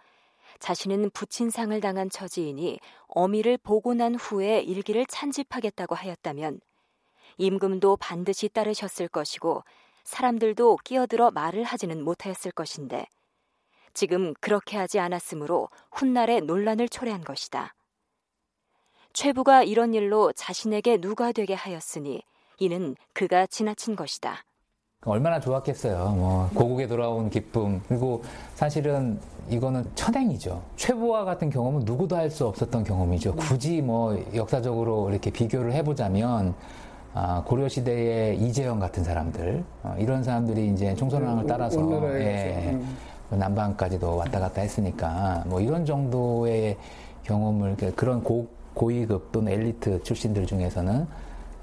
자신은 0.60 1.10
부친상을 1.10 1.78
당한 1.80 2.10
처지이니 2.10 2.80
어미를 3.08 3.58
보고 3.58 3.94
난 3.94 4.14
후에 4.14 4.60
일기를 4.60 5.06
찬집하겠다고 5.06 5.94
하였다면 5.94 6.60
임금도 7.36 7.96
반드시 7.96 8.48
따르셨을 8.48 9.08
것이고 9.08 9.62
사람들도 10.04 10.78
끼어들어 10.84 11.30
말을 11.30 11.64
하지는 11.64 12.02
못하였을 12.02 12.50
것인데 12.52 13.06
지금 13.94 14.34
그렇게 14.40 14.76
하지 14.76 14.98
않았으므로 14.98 15.68
훗날에 15.90 16.40
논란을 16.40 16.88
초래한 16.88 17.24
것이다. 17.24 17.74
최부가 19.22 19.64
이런 19.64 19.94
일로 19.94 20.32
자신에게 20.32 20.98
누가 20.98 21.32
되게 21.32 21.52
하였으니 21.52 22.22
이는 22.60 22.94
그가 23.14 23.48
지나친 23.48 23.96
것이다. 23.96 24.36
얼마나 25.04 25.40
좋았겠어요. 25.40 26.14
뭐 26.16 26.48
고국에 26.54 26.86
돌아온 26.86 27.28
기쁨 27.28 27.82
그리고 27.88 28.22
사실은 28.54 29.18
이거는 29.50 29.90
천행이죠. 29.96 30.62
최부와 30.76 31.24
같은 31.24 31.50
경험은 31.50 31.80
누구도 31.84 32.14
할 32.14 32.30
수 32.30 32.46
없었던 32.46 32.84
경험이죠. 32.84 33.34
굳이 33.34 33.82
뭐 33.82 34.16
역사적으로 34.36 35.10
이렇게 35.10 35.32
비교를 35.32 35.72
해보자면 35.72 36.54
아, 37.12 37.42
고려 37.44 37.66
시대의 37.66 38.38
이재영 38.38 38.78
같은 38.78 39.02
사람들 39.02 39.64
어, 39.82 39.96
이런 39.98 40.22
사람들이 40.22 40.68
이제 40.68 40.94
총선왕을 40.94 41.42
네, 41.42 41.48
따라서 41.48 41.80
예, 42.20 42.70
음. 42.70 42.96
남방까지도 43.30 44.14
왔다 44.14 44.38
갔다 44.38 44.60
했으니까 44.60 45.42
뭐 45.48 45.60
이런 45.60 45.84
정도의 45.84 46.76
경험을 47.24 47.76
그런 47.96 48.22
고, 48.22 48.48
고위급 48.78 49.32
또는 49.32 49.52
엘리트 49.52 50.02
출신들 50.04 50.46
중에서는 50.46 51.06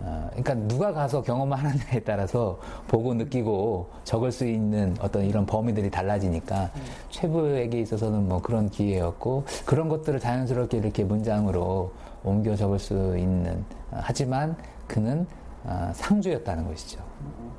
어, 0.02 0.30
그러니까 0.32 0.54
누가 0.68 0.92
가서 0.92 1.22
경험을 1.22 1.58
하느냐에 1.58 2.02
따라서 2.04 2.60
보고 2.88 3.14
느끼고 3.14 3.90
적을 4.04 4.32
수 4.32 4.46
있는 4.46 4.94
어떤 5.00 5.24
이런 5.24 5.46
범위들이 5.46 5.90
달라지니까 5.90 6.70
음. 6.76 6.82
최부에게 7.10 7.80
있어서는 7.80 8.28
뭐 8.28 8.42
그런 8.42 8.70
기회였고 8.70 9.46
그런 9.66 9.88
것들을 9.88 10.20
자연스럽게 10.20 10.78
이렇게 10.78 11.06
문장으로 11.06 11.94
옮겨 12.26 12.56
적을 12.56 12.78
수 12.78 13.16
있는 13.18 13.64
하지만 13.92 14.56
그는 14.86 15.26
어, 15.64 15.92
상주였다는 15.96 16.68
것이죠. 16.68 17.00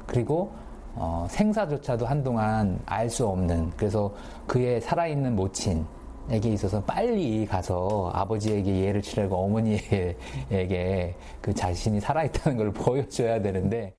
그리고 0.07 0.53
어, 0.95 1.27
생사조차도 1.31 2.05
한동안 2.05 2.79
알 2.85 3.09
수 3.09 3.27
없는 3.27 3.73
그래서 3.77 4.13
그의 4.47 4.81
살아있는 4.83 5.35
모친 5.35 5.87
에게 6.29 6.51
있어서 6.51 6.83
빨리 6.83 7.47
가서 7.47 8.11
아버지에게 8.13 8.87
예를 8.87 9.01
치르고 9.01 9.37
어머니에게 9.37 11.15
그 11.41 11.55
자신이 11.55 12.01
살아있다는 12.01 12.59
걸 12.59 12.73
보여줘야 12.73 13.41
되는데. 13.41 13.95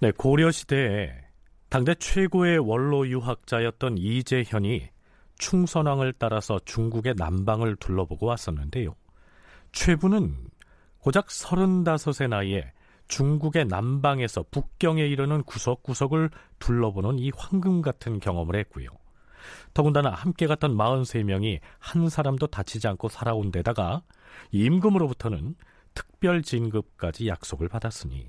네, 0.00 0.10
고려 0.12 0.50
시대에 0.50 1.10
당대 1.68 1.94
최고의 1.94 2.58
원로 2.58 3.06
유학자였던 3.06 3.98
이재현이 3.98 4.88
충선왕을 5.36 6.14
따라서 6.18 6.58
중국의 6.64 7.14
남방을 7.16 7.76
둘러보고 7.76 8.26
왔었는데요. 8.26 8.94
최부는 9.72 10.36
고작 10.98 11.26
35의 11.26 12.28
나이에 12.28 12.72
중국의 13.08 13.66
남방에서 13.66 14.44
북경에 14.50 15.04
이르는 15.06 15.42
구석구석을 15.42 16.30
둘러보는 16.58 17.18
이 17.18 17.30
황금 17.36 17.82
같은 17.82 18.20
경험을 18.20 18.56
했고요. 18.56 18.88
더군다나 19.74 20.10
함께 20.10 20.46
갔던 20.46 20.76
43명이 20.76 21.60
한 21.78 22.08
사람도 22.08 22.48
다치지 22.48 22.88
않고 22.88 23.08
살아온 23.08 23.50
데다가 23.50 24.02
임금으로부터는 24.52 25.54
특별 25.94 26.42
진급까지 26.42 27.28
약속을 27.28 27.68
받았으니 27.68 28.26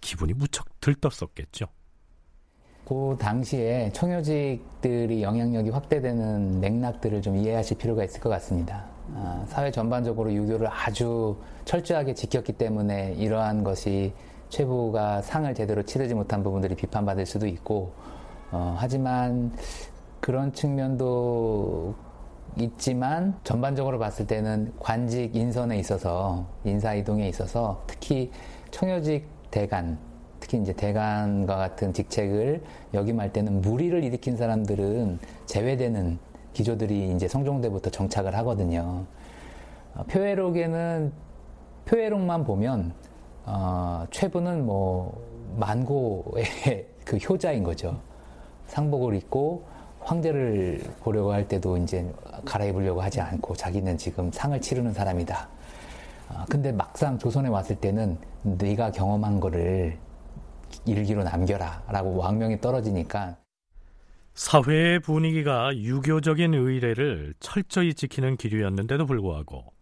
기분이 0.00 0.34
무척 0.34 0.66
들떴었겠죠. 0.80 1.66
그 2.84 3.16
당시에 3.18 3.90
청요직들이 3.92 5.20
영향력이 5.22 5.70
확대되는 5.70 6.60
맥락들을 6.60 7.20
좀 7.20 7.36
이해하실 7.36 7.78
필요가 7.78 8.04
있을 8.04 8.20
것 8.20 8.28
같습니다. 8.28 8.84
아, 9.14 9.44
사회 9.48 9.72
전반적으로 9.72 10.32
유교를 10.32 10.68
아주 10.70 11.36
철저하게 11.64 12.14
지켰기 12.14 12.52
때문에 12.52 13.14
이러한 13.14 13.64
것이 13.64 14.12
최부가 14.50 15.22
상을 15.22 15.52
제대로 15.54 15.82
치르지 15.82 16.14
못한 16.14 16.44
부분들이 16.44 16.76
비판받을 16.76 17.26
수도 17.26 17.48
있고 17.48 17.92
어, 18.52 18.76
하지만 18.78 19.52
그런 20.26 20.52
측면도 20.52 21.94
있지만 22.58 23.38
전반적으로 23.44 24.00
봤을 24.00 24.26
때는 24.26 24.72
관직 24.80 25.36
인선에 25.36 25.78
있어서 25.78 26.48
인사 26.64 26.94
이동에 26.94 27.28
있어서 27.28 27.84
특히 27.86 28.32
청여직 28.72 29.24
대간 29.52 29.96
특히 30.40 30.58
이제 30.58 30.72
대간과 30.72 31.54
같은 31.54 31.92
직책을 31.92 32.60
역임할 32.92 33.32
때는 33.32 33.60
무리를 33.60 34.02
일으킨 34.02 34.36
사람들은 34.36 35.20
제외되는 35.46 36.18
기조들이 36.54 37.12
이제 37.12 37.28
성종대부터 37.28 37.90
정착을 37.90 38.34
하거든요. 38.38 39.04
어, 39.94 40.02
표회록에는 40.08 41.12
표회록만 41.84 42.42
보면 42.42 42.94
어, 43.44 44.04
최부는 44.10 44.66
뭐 44.66 45.22
만고의 45.54 46.88
그 47.06 47.16
효자인 47.16 47.62
거죠. 47.62 48.00
상복을 48.66 49.14
입고 49.14 49.75
황제를 50.06 50.80
보려고 51.00 51.32
할 51.32 51.48
때도 51.48 51.76
이제 51.78 52.08
갈아입으려고 52.44 53.02
하지 53.02 53.20
않고 53.20 53.56
자기는 53.56 53.98
지금 53.98 54.30
상을 54.30 54.58
치르는 54.60 54.92
사람이다. 54.92 55.48
아, 56.28 56.46
근데 56.48 56.70
막상 56.70 57.18
조선에 57.18 57.48
왔을 57.48 57.76
때는 57.76 58.16
네가 58.42 58.92
경험한 58.92 59.40
거를 59.40 59.98
일기로 60.84 61.24
남겨라라고 61.24 62.16
왕명이 62.16 62.60
떨어지니까 62.60 63.36
사회의 64.34 65.00
분위기가 65.00 65.74
유교적인 65.76 66.54
의례를 66.54 67.34
철저히 67.40 67.94
지키는 67.94 68.36
기류였는데도 68.36 69.06
불구하고 69.06 69.72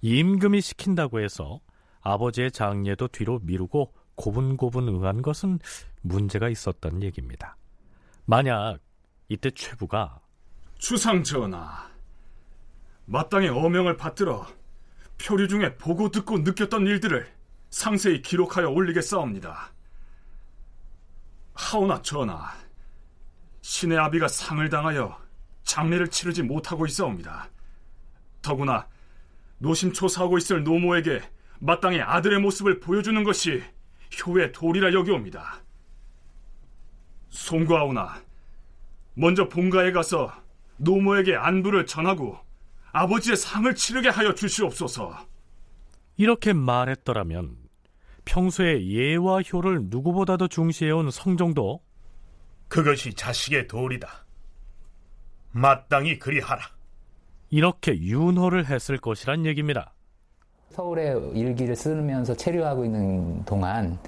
임금이 0.00 0.60
시킨다고 0.60 1.20
해서 1.20 1.60
아버지의 2.00 2.50
장례도 2.50 3.08
뒤로 3.08 3.40
미루고 3.42 3.92
고분고분 4.16 4.88
응한 4.88 5.22
것은 5.22 5.58
문제가 6.02 6.48
있었던 6.48 7.02
얘기입니다. 7.02 7.56
만약 8.24 8.78
이때 9.30 9.48
최부가 9.52 10.20
주상 10.76 11.22
전하, 11.22 11.88
마땅히 13.04 13.46
어명을 13.46 13.96
받들어 13.96 14.44
표류 15.18 15.46
중에 15.46 15.76
보고 15.76 16.10
듣고 16.10 16.38
느꼈던 16.38 16.84
일들을 16.88 17.32
상세히 17.70 18.22
기록하여 18.22 18.68
올리겠사옵니다. 18.70 19.72
하오나 21.54 22.02
전하, 22.02 22.52
신의 23.62 23.98
아비가 23.98 24.26
상을 24.26 24.68
당하여 24.68 25.16
장례를 25.62 26.08
치르지 26.08 26.42
못하고 26.42 26.84
있사옵니다. 26.86 27.48
더구나 28.42 28.88
노심초사하고 29.58 30.38
있을 30.38 30.64
노모에게 30.64 31.22
마땅히 31.60 32.00
아들의 32.00 32.40
모습을 32.40 32.80
보여주는 32.80 33.22
것이 33.22 33.62
효의 34.26 34.50
도리라 34.50 34.92
여기옵니다. 34.92 35.62
송구하오나 37.28 38.29
먼저 39.14 39.48
본가에 39.48 39.92
가서 39.92 40.32
노모에게 40.78 41.36
안부를 41.36 41.86
전하고 41.86 42.38
아버지의 42.92 43.36
상을 43.36 43.72
치르게 43.74 44.08
하여 44.08 44.34
주시옵소서. 44.34 45.14
이렇게 46.16 46.52
말했더라면 46.52 47.56
평소에 48.24 48.86
예와 48.86 49.42
효를 49.42 49.84
누구보다도 49.84 50.48
중시해온 50.48 51.10
성종도 51.10 51.80
그것이 52.68 53.14
자식의 53.14 53.68
도리다. 53.68 54.26
마땅히 55.52 56.18
그리하라. 56.18 56.62
이렇게 57.50 57.98
윤호를 57.98 58.66
했을 58.66 58.98
것이란 58.98 59.44
얘기입니다. 59.46 59.92
서울에 60.70 61.14
일기를 61.34 61.74
쓰면서 61.74 62.36
체류하고 62.36 62.84
있는 62.84 63.44
동안 63.44 63.98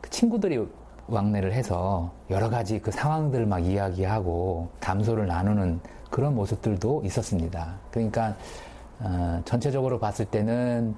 그 0.00 0.10
친구들이 0.10 0.58
왕래를 1.08 1.52
해서 1.52 2.12
여러 2.30 2.50
가지 2.50 2.78
그 2.78 2.90
상황들 2.90 3.46
막 3.46 3.60
이야기하고 3.60 4.68
담소를 4.80 5.26
나누는 5.26 5.80
그런 6.10 6.34
모습들도 6.34 7.02
있었습니다. 7.04 7.74
그러니까 7.90 8.36
어, 9.00 9.40
전체적으로 9.44 9.98
봤을 9.98 10.24
때는 10.26 10.94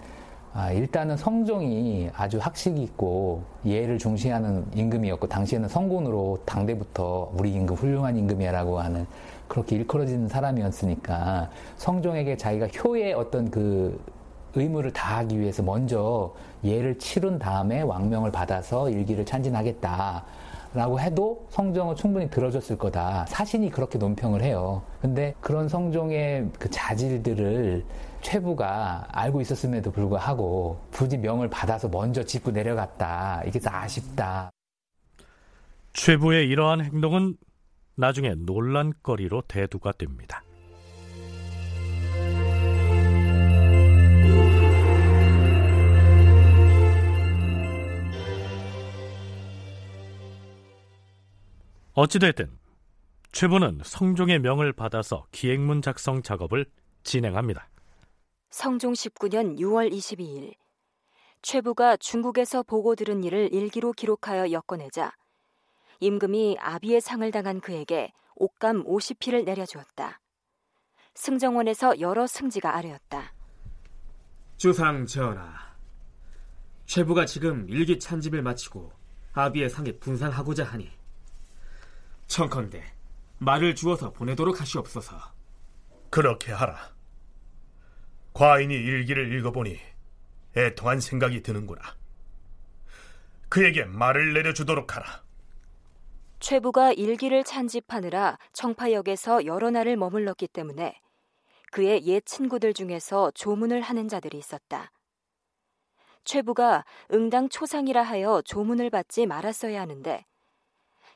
아, 0.53 0.73
일단은 0.73 1.17
성종이 1.17 2.11
아주 2.13 2.39
학식 2.39 2.77
있고 2.77 3.43
예를 3.65 3.99
중시하는 3.99 4.67
임금이었고 4.75 5.29
당시에는 5.29 5.69
성군으로 5.69 6.41
당대부터 6.45 7.33
우리 7.39 7.53
임금 7.53 7.77
훌륭한 7.77 8.17
임금이라고 8.17 8.81
하는 8.81 9.07
그렇게 9.47 9.77
일컬어지는 9.77 10.27
사람이었으니까 10.27 11.51
성종에게 11.77 12.37
자기가 12.37 12.67
효의 12.67 13.13
어떤 13.13 13.49
그 13.51 14.01
의무를 14.55 14.93
다하기 14.93 15.39
위해서 15.39 15.63
먼저 15.63 16.35
예를 16.65 16.99
치른 16.99 17.39
다음에 17.39 17.83
왕명을 17.83 18.33
받아서 18.33 18.91
일기를 18.91 19.25
찬진하겠다. 19.25 20.25
라고 20.73 21.01
해도 21.01 21.47
성종은 21.51 21.97
충분히 21.97 22.31
들어줬을 22.31 22.79
거다. 22.79 23.27
사신이 23.27 23.71
그렇게 23.71 23.99
논평을 23.99 24.43
해요. 24.43 24.83
근데 25.01 25.35
그런 25.41 25.69
성종의 25.69 26.51
그 26.59 26.71
자질들을 26.71 27.85
최부가 28.21 29.07
알고 29.09 29.41
있었음에도 29.41 29.91
불구하고 29.91 30.79
굳이 30.93 31.19
명을 31.19 31.51
받아서 31.51 31.89
먼저 31.89 32.23
짚고 32.23 32.53
내려갔다. 32.53 33.43
이게 33.47 33.59
아쉽다. 33.65 34.51
최부의 35.93 36.47
이러한 36.49 36.85
행동은 36.85 37.37
나중에 37.97 38.35
논란거리로 38.37 39.43
대두가 39.49 39.91
됩니다. 39.93 40.43
어찌됐든 52.01 52.59
최부는 53.31 53.81
성종의 53.85 54.39
명을 54.39 54.73
받아서 54.73 55.27
기획문 55.33 55.83
작성 55.83 56.23
작업을 56.23 56.65
진행합니다. 57.03 57.69
성종 58.49 58.95
19년 58.95 59.59
6월 59.59 59.93
22일 59.93 60.55
최부가 61.43 61.99
중국에서 61.99 62.63
보고 62.63 62.95
들은 62.95 63.23
일을 63.23 63.53
일기로 63.53 63.93
기록하여 63.93 64.51
엮어내자 64.51 65.13
임금이 66.01 66.57
아비의 66.59 67.03
상을 67.03 67.31
당한 67.33 67.61
그에게 67.61 68.15
옷감 68.37 68.85
50피를 68.85 69.45
내려주었다. 69.45 70.21
승정원에서 71.15 72.01
여러 72.01 72.27
승지가 72.27 72.77
아뢰었다. 72.77 73.35
주상 74.57 75.05
전하, 75.05 75.53
최부가 76.87 77.27
지금 77.27 77.69
일기 77.69 77.99
찬집을 77.99 78.41
마치고 78.41 78.91
아비의 79.35 79.69
상에 79.69 79.93
분산하고자 79.99 80.65
하니 80.65 81.00
청컨대 82.31 82.81
말을 83.39 83.75
주어서 83.75 84.13
보내도록 84.13 84.61
하시옵소서. 84.61 85.17
그렇게 86.11 86.53
하라. 86.53 86.95
과인이 88.35 88.73
일기를 88.73 89.37
읽어보니 89.37 89.81
애통한 90.57 91.01
생각이 91.01 91.43
드는구나. 91.43 91.83
그에게 93.49 93.85
말을 93.85 94.33
내려주도록 94.33 94.95
하라. 94.95 95.25
최부가 96.39 96.93
일기를 96.93 97.43
찬집하느라 97.43 98.39
청파역에서 98.53 99.45
여러 99.47 99.71
날을 99.71 99.97
머물렀기 99.97 100.47
때문에 100.47 101.01
그의 101.73 102.07
옛 102.07 102.25
친구들 102.25 102.75
중에서 102.75 103.33
조문을 103.33 103.81
하는 103.81 104.07
자들이 104.07 104.39
있었다. 104.39 104.93
최부가 106.23 106.85
응당 107.13 107.49
초상이라 107.49 108.05
하여 108.05 108.41
조문을 108.43 108.91
받지 108.91 109.27
말았어야 109.27 109.81
하는데 109.81 110.25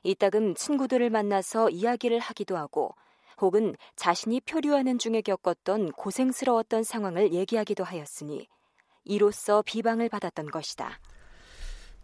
이따금 0.04 0.54
친구들을 0.54 1.10
만나서 1.10 1.70
이야기를 1.70 2.18
하기도 2.20 2.56
하고 2.56 2.94
혹은 3.40 3.74
자신이 3.96 4.40
표류하는 4.42 4.98
중에 4.98 5.20
겪었던 5.22 5.92
고생스러웠던 5.92 6.84
상황을 6.84 7.32
얘기하기도 7.32 7.82
하였으니 7.82 8.46
이로써 9.04 9.62
비방을 9.62 10.08
받았던 10.08 10.50
것이다. 10.50 11.00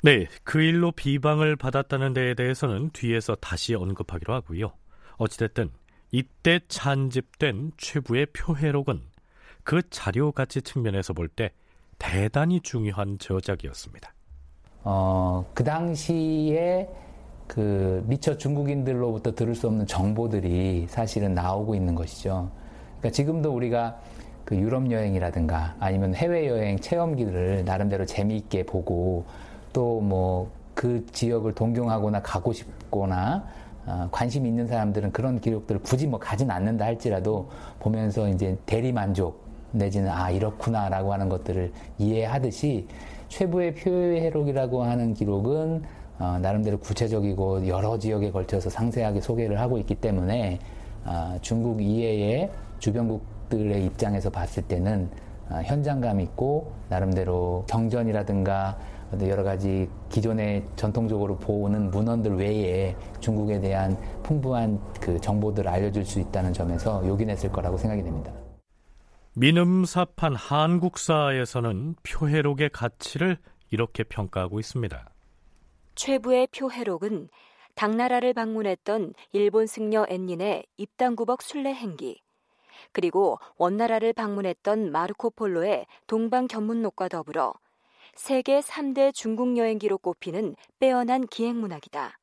네, 0.03 0.26
그 0.44 0.61
일로 0.62 0.92
비방을 0.92 1.57
받았다는 1.57 2.14
데에 2.14 2.34
대해서는 2.34 2.90
뒤에서 2.90 3.36
다시 3.36 3.74
언급하기로 3.74 4.32
하고요. 4.34 4.72
어찌됐든 5.18 5.70
이때 6.11 6.61
찬집된 6.66 7.72
최부의 7.76 8.26
표해록은 8.32 9.03
그 9.62 9.82
자료 9.90 10.32
가치 10.32 10.62
측면에서 10.62 11.12
볼 11.12 11.28
때 11.28 11.53
대단히 11.98 12.61
중요한 12.61 13.18
저작이었습니다. 13.18 14.12
어, 14.82 15.51
그 15.55 15.62
당시에 15.62 16.88
그 17.51 18.05
미처 18.07 18.36
중국인들로부터 18.36 19.34
들을 19.34 19.55
수 19.55 19.66
없는 19.66 19.86
정보들이 19.86 20.86
사실은 20.88 21.34
나오고 21.34 21.74
있는 21.74 21.94
것이죠. 21.94 22.48
그러니까 22.98 23.11
지금도 23.11 23.53
우리가 23.53 23.98
그 24.44 24.57
유럽 24.57 24.90
여행이라든가 24.90 25.74
아니면 25.80 26.14
해외 26.14 26.48
여행 26.48 26.78
체험기를 26.78 27.64
나름대로 27.64 28.07
재미있게 28.07 28.64
보고 28.66 29.24
또 29.72 30.01
뭐 30.01 30.61
그 30.80 31.05
지역을 31.12 31.55
동경하거나 31.55 32.22
가고 32.22 32.55
싶거나 32.55 33.44
어, 33.84 34.09
관심 34.11 34.46
있는 34.46 34.66
사람들은 34.66 35.12
그런 35.12 35.38
기록들을 35.38 35.82
굳이 35.82 36.07
뭐 36.07 36.18
가진 36.18 36.51
않는다 36.51 36.86
할지라도 36.86 37.51
보면서 37.78 38.26
이제 38.30 38.57
대리 38.64 38.90
만족 38.90 39.42
내지는 39.72 40.11
아 40.11 40.30
이렇구나라고 40.30 41.12
하는 41.12 41.28
것들을 41.28 41.70
이해하듯이 41.98 42.86
최부의 43.28 43.74
표해록이라고 43.74 44.82
하는 44.82 45.12
기록은 45.12 45.82
어, 46.21 46.39
나름대로 46.39 46.79
구체적이고 46.79 47.66
여러 47.66 47.99
지역에 47.99 48.31
걸쳐서 48.31 48.68
상세하게 48.68 49.23
소개를 49.23 49.59
하고 49.59 49.79
있기 49.79 49.95
때문에 49.95 50.59
어, 51.07 51.39
중국 51.41 51.83
이외의 51.83 52.51
주변국들의 52.79 53.87
입장에서 53.87 54.29
봤을 54.29 54.62
때는 54.64 55.09
어, 55.49 55.62
현장감 55.64 56.21
있고 56.21 56.73
나름대로 56.91 57.64
경전이라든가 57.68 58.79
여러 59.23 59.43
가지 59.43 59.89
기존에 60.09 60.62
전통적으로 60.77 61.37
보는 61.39 61.91
문헌들 61.91 62.37
외에 62.37 62.95
중국에 63.18 63.59
대한 63.59 63.97
풍부한 64.23 64.79
그 65.01 65.21
정보들을 65.21 65.68
알려줄 65.68 66.05
수 66.05 66.21
있다는 66.21 66.53
점에서 66.53 67.05
요긴했을 67.09 67.51
거라고 67.51 67.77
생각이 67.77 68.05
됩니다. 68.05 68.31
민음사판 69.35 70.37
한국사에서는 70.37 71.97
표해록의 72.05 72.71
가치를 72.71 73.39
이렇게 73.71 74.05
평가하고 74.05 74.61
있습니다. 74.61 75.10
최부의 76.01 76.46
표해록은 76.46 77.28
당나라를 77.74 78.32
방문했던 78.32 79.12
일본 79.32 79.66
승려 79.66 80.07
앤닌의 80.09 80.64
입당구벅 80.78 81.42
순례 81.42 81.74
행기, 81.74 82.22
그리고 82.92 83.38
원나라를 83.59 84.14
방문했던 84.14 84.92
마르코 84.92 85.28
폴로의 85.28 85.84
동방 86.07 86.46
견문록과 86.46 87.09
더불어 87.09 87.53
세계 88.14 88.61
3대 88.61 89.12
중국 89.12 89.59
여행기로 89.59 89.98
꼽히는 89.98 90.57
빼어난 90.78 91.26
기행문학이다. 91.26 92.18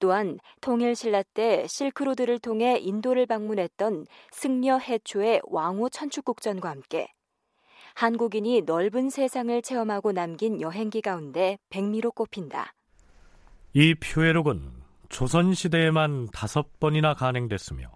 또한 0.00 0.40
통일신라 0.60 1.22
때 1.34 1.64
실크로드를 1.68 2.40
통해 2.40 2.76
인도를 2.80 3.26
방문했던 3.26 4.04
승려 4.32 4.78
해초의 4.78 5.42
왕후 5.44 5.90
천축국전과 5.90 6.68
함께 6.70 7.06
한국인이 7.98 8.62
넓은 8.62 9.10
세상을 9.10 9.60
체험하고 9.60 10.12
남긴 10.12 10.60
여행기 10.60 11.00
가운데 11.00 11.58
백미로 11.68 12.12
꼽힌다. 12.12 12.72
이 13.72 13.96
표해록은 13.96 14.70
조선시대에만 15.08 16.28
다섯 16.32 16.78
번이나 16.78 17.14
간행됐으며 17.14 17.90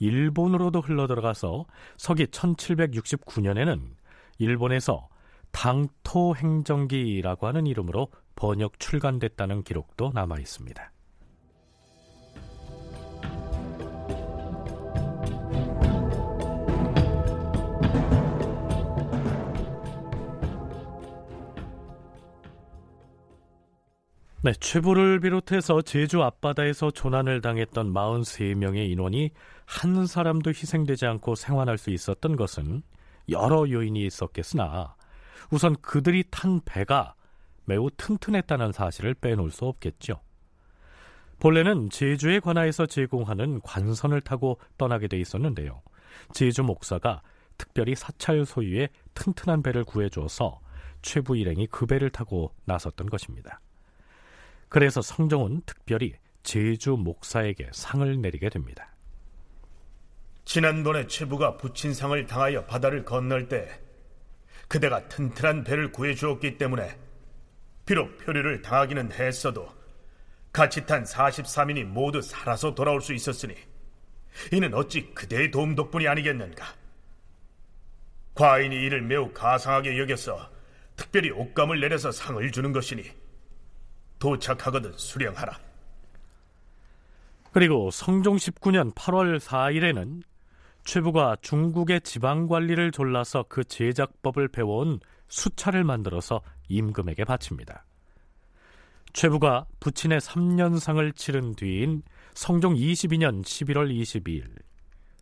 일본으로도 0.00 0.80
흘러들어가서 0.80 1.64
서기 1.96 2.26
1769년에는 2.26 3.80
일본에서 4.38 5.08
당토 5.52 6.34
행정기라고 6.34 7.46
하는 7.46 7.68
이름으로 7.68 8.08
번역 8.34 8.80
출간됐다는 8.80 9.62
기록도 9.62 10.10
남아 10.12 10.40
있습니다. 10.40 10.90
네, 24.42 24.52
최부를 24.54 25.20
비롯해서 25.20 25.82
제주 25.82 26.22
앞바다에서 26.22 26.92
조난을 26.92 27.42
당했던 27.42 27.92
43명의 27.92 28.88
인원이 28.88 29.32
한 29.66 30.06
사람도 30.06 30.48
희생되지 30.48 31.04
않고 31.04 31.34
생還할 31.34 31.76
수 31.76 31.90
있었던 31.90 32.36
것은 32.36 32.82
여러 33.28 33.68
요인이 33.68 34.02
있었겠으나 34.06 34.96
우선 35.50 35.76
그들이 35.82 36.24
탄 36.30 36.62
배가 36.64 37.16
매우 37.66 37.90
튼튼했다는 37.90 38.72
사실을 38.72 39.12
빼놓을 39.12 39.50
수 39.50 39.66
없겠죠. 39.66 40.22
본래는 41.38 41.90
제주에 41.90 42.40
관하에서 42.40 42.86
제공하는 42.86 43.60
관선을 43.60 44.22
타고 44.22 44.58
떠나게 44.78 45.08
돼 45.08 45.18
있었는데요. 45.18 45.82
제주 46.32 46.62
목사가 46.62 47.20
특별히 47.58 47.94
사찰 47.94 48.46
소유의 48.46 48.88
튼튼한 49.12 49.62
배를 49.62 49.84
구해줘서 49.84 50.60
최부 51.02 51.36
일행이 51.36 51.66
그 51.66 51.84
배를 51.84 52.08
타고 52.08 52.54
나섰던 52.64 53.10
것입니다. 53.10 53.60
그래서 54.70 55.02
성종은 55.02 55.62
특별히 55.66 56.14
제주 56.44 56.92
목사에게 56.92 57.70
상을 57.72 58.20
내리게 58.20 58.48
됩니다. 58.48 58.94
지난번에 60.44 61.06
최부가 61.08 61.56
부친 61.56 61.92
상을 61.92 62.24
당하여 62.26 62.64
바다를 62.64 63.04
건널 63.04 63.48
때 63.48 63.80
그대가 64.68 65.06
튼튼한 65.08 65.64
배를 65.64 65.90
구해 65.90 66.14
주었기 66.14 66.56
때문에 66.56 66.96
비록 67.84 68.16
표류를 68.18 68.62
당하기는 68.62 69.12
했어도 69.12 69.68
같이 70.52 70.86
탄 70.86 71.02
43인이 71.02 71.84
모두 71.84 72.22
살아서 72.22 72.72
돌아올 72.72 73.00
수 73.00 73.12
있었으니 73.12 73.56
이는 74.52 74.72
어찌 74.72 75.12
그대의 75.12 75.50
도움 75.50 75.74
덕분이 75.74 76.06
아니겠는가? 76.06 76.64
과인이 78.34 78.76
이를 78.76 79.02
매우 79.02 79.32
가상하게 79.32 79.98
여겨서 79.98 80.48
특별히 80.94 81.30
옷감을 81.30 81.80
내려서 81.80 82.12
상을 82.12 82.48
주는 82.52 82.72
것이니 82.72 83.19
도착하거든 84.20 84.92
수령하라. 84.96 85.58
그리고 87.52 87.90
성종 87.90 88.36
19년 88.36 88.94
8월 88.94 89.40
4일에는 89.40 90.22
최부가 90.84 91.36
중국의 91.42 92.02
지방 92.02 92.46
관리를 92.46 92.92
졸라서 92.92 93.44
그 93.48 93.64
제작법을 93.64 94.48
배워온 94.48 95.00
수차를 95.26 95.82
만들어서 95.82 96.42
임금에게 96.68 97.24
바칩니다. 97.24 97.84
최부가 99.12 99.66
부친의 99.80 100.20
3년상을 100.20 101.16
치른 101.16 101.54
뒤인 101.56 102.02
성종 102.34 102.74
22년 102.74 103.42
11월 103.42 103.90
22일 103.90 104.46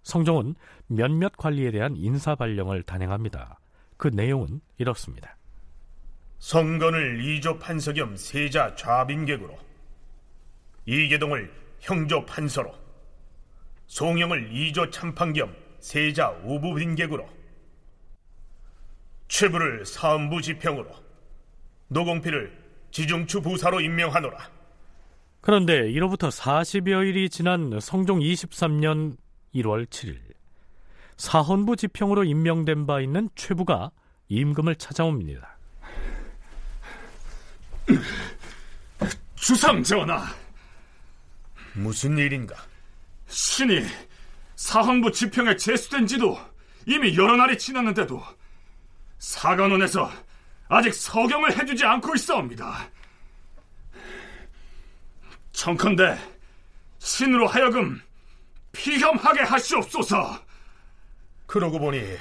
성종은 0.03 0.55
몇몇 0.87 1.33
관리에 1.37 1.71
대한 1.71 1.97
인사 1.97 2.35
발령을 2.35 2.83
단행합니다. 2.83 3.59
그 3.97 4.09
내용은 4.09 4.61
이렇습니다. 4.77 5.38
성건을 6.39 7.25
이조 7.25 7.59
판서 7.59 7.93
겸 7.93 8.17
세자 8.17 8.77
좌빈객으로 8.77 9.59
이계동을 10.87 11.53
형조 11.81 12.25
판서로 12.25 12.75
송영을 13.87 14.55
이조 14.55 14.91
참판 14.91 15.33
겸 15.33 15.55
세자 15.81 16.31
우부빈객으로 16.45 17.29
최부를 19.29 19.85
사음부 19.85 20.41
지평으로 20.41 20.91
노공필을 21.89 22.57
지중추 22.91 23.43
부사로 23.43 23.81
임명하노라. 23.81 24.51
그런데 25.41 25.91
이로부터 25.91 26.29
40여일이 26.29 27.31
지난 27.31 27.79
성종 27.81 28.21
23년 28.21 29.17
1월 29.55 29.87
7일 29.87 30.19
사헌부 31.17 31.77
지평으로 31.77 32.25
임명된 32.25 32.87
바 32.87 33.01
있는 33.01 33.29
최부가 33.35 33.91
임금을 34.29 34.77
찾아옵니다. 34.77 35.58
주상 39.37 39.83
전하. 39.83 40.27
무슨 41.75 42.17
일인가? 42.19 42.55
신이 43.29 43.87
사헌부 44.57 45.13
지평에 45.13 45.57
제수된 45.57 46.07
지도 46.07 46.39
이미 46.87 47.17
여러 47.17 47.37
날이 47.37 47.57
지났는데도 47.57 48.23
사관원에서 49.19 50.11
아직 50.69 50.93
서경을 50.95 51.59
해주지 51.59 51.85
않고 51.85 52.15
있어옵니다. 52.15 52.89
청컨대 55.53 56.19
신으로 56.99 57.47
하여금 57.47 58.01
피혐하게 58.73 59.41
하시옵소서. 59.41 60.41
그러고 61.47 61.79
보니 61.79 62.17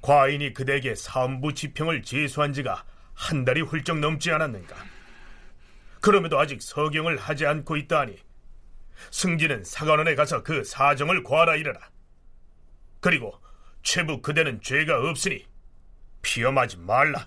과인이 0.00 0.54
그대에게 0.54 0.94
사헌부 0.94 1.54
지평을 1.54 2.02
제수한 2.02 2.52
지가 2.52 2.84
한 3.18 3.44
달이 3.44 3.62
훌쩍 3.62 3.98
넘지 3.98 4.30
않았는가. 4.30 4.76
그럼에도 6.00 6.38
아직 6.38 6.62
서경을 6.62 7.16
하지 7.16 7.46
않고 7.46 7.76
있다니 7.76 8.16
승진은 9.10 9.64
사관원에 9.64 10.14
가서 10.14 10.44
그 10.44 10.62
사정을 10.62 11.24
구하라 11.24 11.56
이르라. 11.56 11.80
그리고 13.00 13.34
최부 13.82 14.22
그대는 14.22 14.60
죄가 14.62 15.08
없으니 15.10 15.44
피험하지 16.22 16.78
말라. 16.78 17.26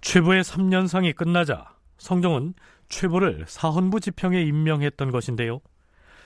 최부의 0.00 0.42
3년상이 0.42 1.14
끝나자 1.14 1.74
성종은 1.98 2.54
최부를 2.88 3.44
사헌부 3.46 4.00
지평에 4.00 4.40
임명했던 4.42 5.10
것인데요. 5.10 5.60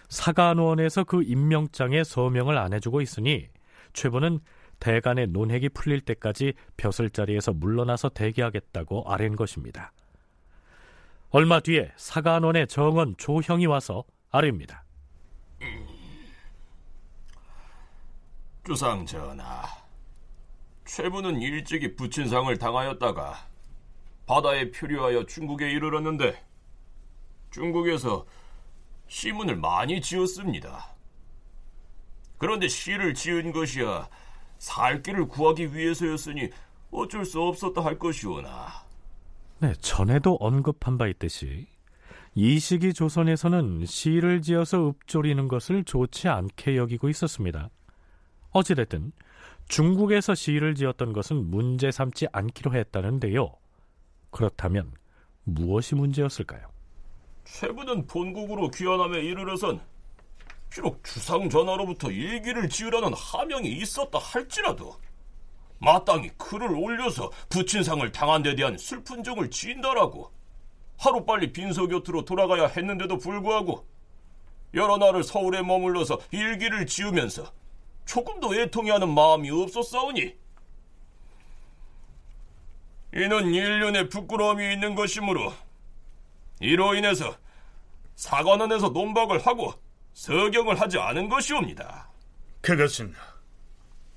사관원에서 0.09 1.03
그 1.05 1.23
임명장에 1.25 2.05
서명을 2.05 2.57
안 2.59 2.73
해주고 2.75 3.01
있으니 3.01 3.49
최부는 3.93 4.41
대간의 4.81 5.29
논핵이 5.29 5.69
풀릴 5.71 6.01
때까지 6.01 6.55
벼슬 6.77 7.11
자리에서 7.11 7.53
물러나서 7.53 8.09
대기하겠다고 8.09 9.05
아랜 9.07 9.37
것입니다. 9.37 9.93
얼마 11.31 11.61
뒤에 11.61 11.93
사관원의 11.97 12.67
정원 12.67 13.15
조형이 13.17 13.67
와서 13.67 14.05
아뢰입니다. 14.31 14.85
주상 18.67 19.07
전하, 19.07 19.63
최부는 20.85 21.41
일찍이 21.41 21.95
부친상을 21.95 22.57
당하였다가 22.59 23.47
바다에 24.27 24.71
표류하여 24.71 25.27
중국에 25.27 25.71
이르렀는데 25.71 26.41
중국에서 27.51 28.27
시문을 29.09 29.57
많이 29.57 30.01
지었습니다. 30.01 30.95
그런데 32.39 32.69
시를 32.69 33.13
지은 33.13 33.53
것이야 33.53 34.09
살 34.61 35.03
길을 35.03 35.27
구하기 35.27 35.75
위해서였으니 35.75 36.51
어쩔 36.91 37.25
수 37.25 37.41
없었다 37.41 37.83
할 37.83 37.99
것이오나. 37.99 38.67
네, 39.59 39.73
전에도 39.81 40.37
언급한 40.39 40.99
바 40.99 41.09
있듯이 41.09 41.67
이 42.35 42.59
시기 42.59 42.93
조선에서는 42.93 43.87
시를 43.87 44.43
지어서 44.43 44.91
읊조리는 44.91 45.49
것을 45.49 45.83
좋지 45.85 46.29
않게 46.29 46.77
여기고 46.77 47.09
있었습니다. 47.09 47.71
어찌됐든 48.51 49.13
중국에서 49.69 50.35
시를 50.35 50.75
지었던 50.75 51.15
것은 51.15 51.51
문제 51.51 51.91
삼지 51.91 52.27
않기로 52.31 52.75
했다는데요. 52.75 53.55
그렇다면 54.31 54.93
무엇이 55.45 55.95
문제였을까요? 55.95 56.69
최부는 57.45 58.07
본국으로 58.07 58.71
귀환함에 58.71 59.21
이르러선 59.21 59.81
비록 60.71 61.03
주상 61.05 61.51
전하로부터 61.51 62.11
일기를 62.11 62.69
지으라는 62.69 63.13
하명이 63.13 63.69
있었다 63.69 64.19
할지라도 64.19 64.97
마땅히 65.79 66.31
글을 66.39 66.71
올려서 66.75 67.31
부친상을 67.49 68.11
당한 68.13 68.43
데 68.43 68.55
대한 68.55 68.79
슬픈 68.79 69.25
정을 69.25 69.51
지인다라고 69.51 70.31
하루빨리 70.99 71.53
빈소 71.53 71.89
곁으로 71.89 72.25
돌아가야 72.25 72.67
했는데도 72.67 73.19
불구하고 73.19 73.87
여러 74.75 74.97
날을 74.99 75.25
서울에 75.25 75.63
머물러서 75.63 76.21
일기를 76.31 76.87
지으면서 76.87 77.51
조금도 78.05 78.55
애통해 78.55 78.93
하는 78.93 79.13
마음이 79.13 79.51
없었사오니 79.51 80.35
이는 83.15 83.53
일련의 83.53 84.09
부끄러움이 84.09 84.73
있는 84.73 84.95
것이므로 84.95 85.53
이로 86.61 86.95
인해서 86.95 87.35
사관원에서 88.15 88.91
논박을 88.91 89.45
하고 89.47 89.75
서경을 90.21 90.79
하지 90.79 90.99
않은 90.99 91.31
것이옵니다. 91.31 92.11
그것은 92.61 93.15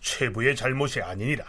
최부의 0.01 0.54
잘못이 0.54 1.01
아니니라. 1.01 1.45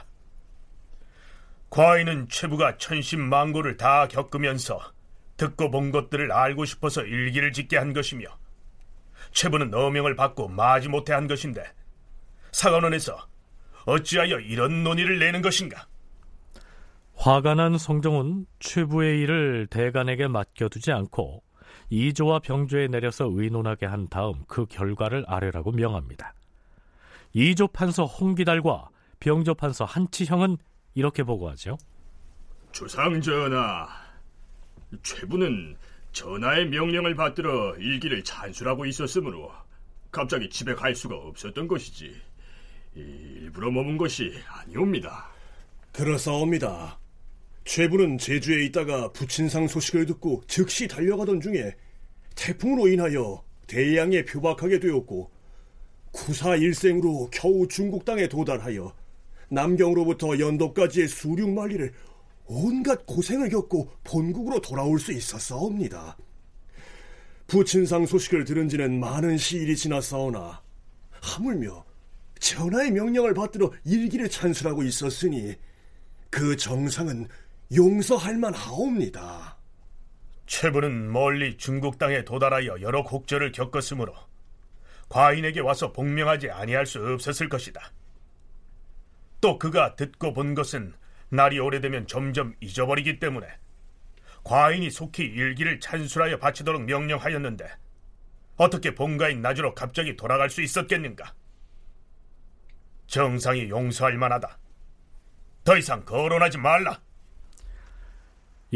과인은 1.71 2.29
최부가 2.29 2.77
천신만고를 2.79 3.77
다 3.77 4.07
겪으면서 4.07 4.81
듣고 5.37 5.73
본 5.73 5.91
것들을 5.91 6.31
알고 6.31 6.67
싶어서 6.67 7.03
일기를 7.03 7.53
짓게 7.53 7.77
한 7.77 7.93
것이며 7.93 8.29
최부는 9.33 9.75
어명을 9.75 10.15
받고 10.15 10.47
마지 10.47 10.89
못해 10.89 11.13
한 11.13 11.27
것인데 11.27 11.65
사관원에서 12.53 13.27
어찌하여 13.87 14.39
이런 14.39 14.85
논의를 14.85 15.19
내는 15.19 15.43
것인가? 15.43 15.89
화가 17.17 17.57
난 17.57 17.77
성종은 17.77 18.47
최부의 18.61 19.19
일을 19.19 19.67
대간에게 19.69 20.29
맡겨두지 20.29 20.93
않고 20.93 21.43
이조와 21.91 22.41
병조에 22.41 22.89
내려서 22.89 23.29
의논하게 23.31 23.87
한 23.87 24.09
다음 24.09 24.45
그 24.47 24.67
결과를 24.67 25.25
아래라고 25.27 25.73
명합니다. 25.73 26.35
이조 27.33 27.69
판서 27.69 28.05
홍기달과 28.05 28.89
병조 29.21 29.55
판서 29.55 29.85
한치형은 29.85 30.57
이렇게 30.95 31.23
보고하죠. 31.23 31.79
주상 32.73 33.21
전하, 33.21 33.89
최부는 35.03 35.77
전하의 36.13 36.69
명령을 36.69 37.15
받들어 37.15 37.75
일기를 37.77 38.23
찬술하고 38.23 38.87
있었으므로 38.87 39.53
갑자기 40.11 40.49
집에 40.49 40.75
갈 40.75 40.95
수가 40.95 41.17
없었던 41.17 41.67
것이지 41.67 42.15
일부러 42.95 43.71
머문 43.71 43.97
것이 43.97 44.33
아니옵니다. 44.49 45.29
그렇사옵니다. 45.93 46.99
최부는 47.65 48.19
제주에 48.19 48.65
있다가 48.67 49.13
부친상 49.13 49.69
소식을 49.69 50.07
듣고 50.07 50.43
즉시 50.47 50.87
달려가던 50.87 51.41
중에 51.41 51.75
태풍으로 52.37 52.89
인하여 52.89 53.43
대양에 53.67 54.25
표박하게 54.25 54.81
되었고 54.81 55.31
구사 56.11 56.57
일생으로 56.57 57.29
겨우 57.33 57.67
중국 57.67 58.05
땅에 58.05 58.29
도달하여 58.29 58.95
남경으로부터 59.49 60.39
연도까지의 60.39 61.09
수륙 61.09 61.51
만리를 61.51 61.93
온갖 62.47 63.07
고생을 63.07 63.49
겪고 63.49 63.91
본국으로 64.05 64.61
돌아올 64.61 64.99
수 64.99 65.13
있었사옵니다. 65.13 66.17
부친상 67.47 68.07
소식을 68.07 68.45
들은 68.45 68.69
지는 68.69 69.01
많은 69.01 69.39
시일이 69.39 69.77
지났사오나 69.77 70.63
하물며 71.21 71.85
전하의 72.39 72.91
명령을 72.91 73.33
받들어 73.33 73.73
일기를 73.85 74.29
찬술하고 74.29 74.83
있었으니 74.83 75.55
그 76.31 76.57
정상은 76.57 77.29
용서할 77.75 78.37
만하옵니다. 78.37 79.59
최부는 80.47 81.11
멀리 81.11 81.57
중국 81.57 81.99
땅에 81.99 82.25
도달하여 82.25 82.81
여러 82.81 83.03
곡절을 83.03 83.53
겪었으므로 83.53 84.15
과인에게 85.09 85.61
와서 85.61 85.93
복명하지 85.93 86.51
아니할 86.51 86.87
수 86.87 87.01
없었을 87.01 87.49
것이다. 87.49 87.93
또 89.41 89.59
그가 89.59 89.97
듣고 89.97 90.33
본 90.33 90.55
것은 90.55 90.95
날이 91.31 91.59
오래되면 91.59 92.07
점점 92.07 92.55
잊어버리기 92.61 93.19
때문에 93.19 93.47
과인이 94.45 94.91
속히 94.91 95.25
일기를 95.25 95.81
찬술하여 95.81 96.39
바치도록 96.39 96.85
명령하였는데 96.85 97.69
어떻게 98.57 98.95
본가인 98.95 99.41
나주로 99.41 99.75
갑자기 99.75 100.17
돌아갈 100.17 100.51
수 100.51 100.63
있었겠는가? 100.63 101.35
정상이 103.07 103.69
용서할 103.69 104.17
만하다. 104.17 104.59
더 105.65 105.77
이상 105.77 106.05
거론하지 106.05 106.59
말라. 106.59 107.01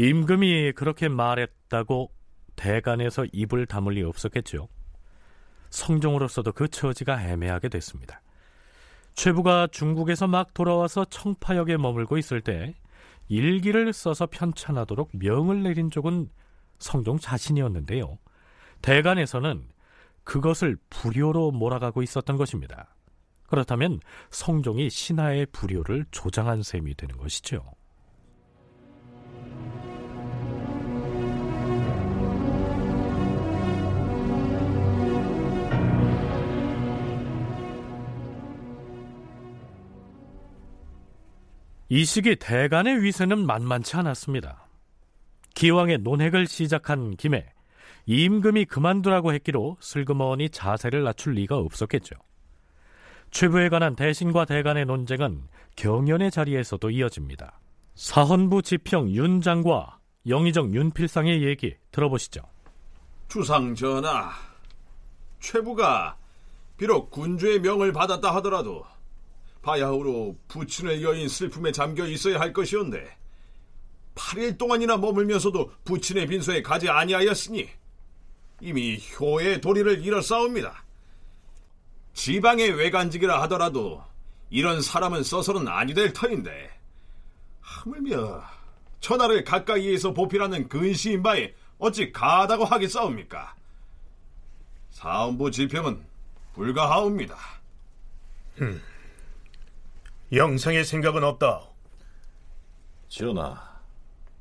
임금이 0.01 0.71
그렇게 0.77 1.09
말했다고 1.09 2.09
대간에서 2.55 3.25
입을 3.33 3.65
다물 3.65 3.95
리 3.95 4.03
없었겠죠. 4.03 4.69
성종으로서도 5.71 6.53
그 6.53 6.69
처지가 6.69 7.21
애매하게 7.21 7.67
됐습니다. 7.67 8.21
최부가 9.13 9.67
중국에서 9.67 10.25
막 10.25 10.53
돌아와서 10.53 11.03
청파역에 11.03 11.75
머물고 11.75 12.17
있을 12.17 12.39
때 12.39 12.75
일기를 13.27 13.91
써서 13.91 14.25
편찬하도록 14.25 15.09
명을 15.11 15.63
내린 15.63 15.91
쪽은 15.91 16.29
성종 16.77 17.19
자신이었는데요. 17.19 18.19
대간에서는 18.81 19.67
그것을 20.23 20.77
불효로 20.89 21.51
몰아가고 21.51 22.03
있었던 22.03 22.37
것입니다. 22.37 22.95
그렇다면 23.47 23.99
성종이 24.29 24.89
신하의 24.89 25.47
불효를 25.47 26.05
조장한 26.11 26.63
셈이 26.63 26.95
되는 26.95 27.17
것이죠. 27.17 27.73
이 41.91 42.05
시기 42.05 42.35
대간의 42.35 43.01
위세는 43.01 43.47
만만치 43.47 43.95
않았습니다. 43.97 44.67
기왕의 45.55 45.99
논핵을 45.99 46.45
시작한 46.45 47.15
김에 47.15 47.47
임금이 48.05 48.65
그만두라고 48.65 49.33
했기로 49.33 49.77
슬그머니 49.79 50.51
자세를 50.51 51.03
낮출 51.03 51.33
리가 51.33 51.57
없었겠죠. 51.57 52.15
최부에 53.31 53.69
관한 53.69 53.95
대신과 53.95 54.45
대간의 54.45 54.85
논쟁은 54.85 55.41
경연의 55.77 56.29
자리에서도 56.29 56.87
이어집니다. 56.91 57.59
사헌부 57.95 58.61
지평 58.61 59.09
윤장과 59.09 59.97
영의정 60.27 60.75
윤필상의 60.75 61.43
얘기 61.43 61.75
들어보시죠. 61.91 62.41
주상 63.29 63.73
전하, 63.73 64.29
최부가 65.39 66.17
비록 66.77 67.09
군주의 67.09 67.59
명을 67.59 67.93
받았다 67.93 68.35
하더라도 68.35 68.85
바야흐로 69.61 70.37
부친의 70.47 71.03
여인 71.03 71.27
슬픔에 71.27 71.71
잠겨 71.71 72.05
있어야 72.05 72.39
할 72.39 72.53
것이온데 72.53 73.17
8일 74.15 74.57
동안이나 74.57 74.97
머물면서도 74.97 75.71
부친의 75.85 76.27
빈소에 76.27 76.61
가지 76.61 76.89
아니하였으니 76.89 77.69
이미 78.61 79.01
효의 79.19 79.61
도리를 79.61 80.03
잃어싸웁니다. 80.03 80.83
지방의 82.13 82.71
외간직이라 82.71 83.41
하더라도 83.43 84.03
이런 84.49 84.81
사람은 84.81 85.23
써서는 85.23 85.67
아니 85.67 85.93
될 85.93 86.11
터인데 86.11 86.69
하물며 87.61 88.43
천하를 88.99 89.43
가까이에서 89.43 90.13
보필하는 90.13 90.67
근시인 90.67 91.23
바에 91.23 91.53
어찌 91.77 92.11
가하다고 92.11 92.65
하겠사옵니까? 92.65 93.55
사원부 94.91 95.51
지평은 95.51 96.03
불가하옵니다. 96.53 97.37
음, 98.61 98.81
영상의 100.31 100.85
생각은 100.85 101.23
없다. 101.23 101.63
전하, 103.07 103.59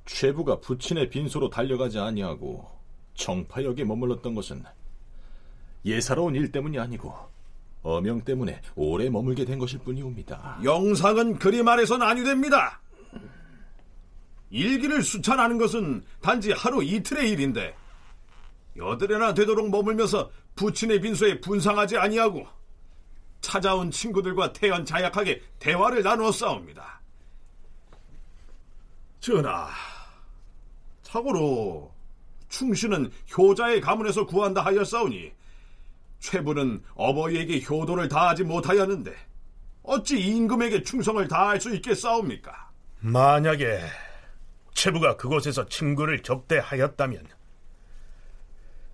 최부가 0.05 0.61
부친의 0.61 1.09
빈소로 1.09 1.49
달려가지 1.49 1.99
아니하고 1.99 2.69
정파역에 3.15 3.85
머물렀던 3.85 4.35
것은 4.35 4.63
예사로운 5.87 6.35
일 6.35 6.53
때문이 6.53 6.79
아니고 6.79 7.15
어명 7.83 8.21
때문에 8.23 8.61
오래 8.75 9.09
머물게 9.09 9.47
된 9.47 9.59
것일 9.59 9.79
뿐이옵니다. 9.79 10.61
영상은 10.63 11.39
그리 11.39 11.63
말해선 11.63 12.03
아니 12.03 12.23
됩니다. 12.23 12.83
일기를 14.51 15.03
수찬하는 15.03 15.57
것은 15.57 16.05
단지 16.21 16.53
하루 16.53 16.83
이틀의 16.83 17.31
일인데 17.31 17.75
여드레나 18.77 19.33
되도록 19.33 19.71
머물면서 19.71 20.31
부친의 20.55 21.01
빈소에 21.01 21.41
분상하지 21.41 21.97
아니하고 21.97 22.47
찾아온 23.41 23.91
친구들과 23.91 24.53
태연 24.53 24.85
자약하게 24.85 25.43
대화를 25.59 26.03
나누어 26.03 26.33
싸웁니다. 26.33 27.01
전하, 29.21 29.69
참고로 31.03 31.93
충신은 32.49 33.11
효자의 33.37 33.81
가문에서 33.81 34.27
구한다 34.27 34.65
하였사오니 34.65 35.33
최부는 36.21 36.83
어버이에게 36.95 37.65
효도를 37.65 38.09
다하지 38.09 38.45
못하였는데 38.45 39.15
어찌 39.83 40.19
임금에게 40.19 40.83
충성을 40.83 41.27
다할 41.29 41.61
수 41.61 41.75
있겠사옵니까? 41.75 42.71
만약에 43.01 43.81
최부가 44.75 45.17
그곳에서 45.17 45.67
친구를 45.67 46.23
접대하였다면 46.23 47.27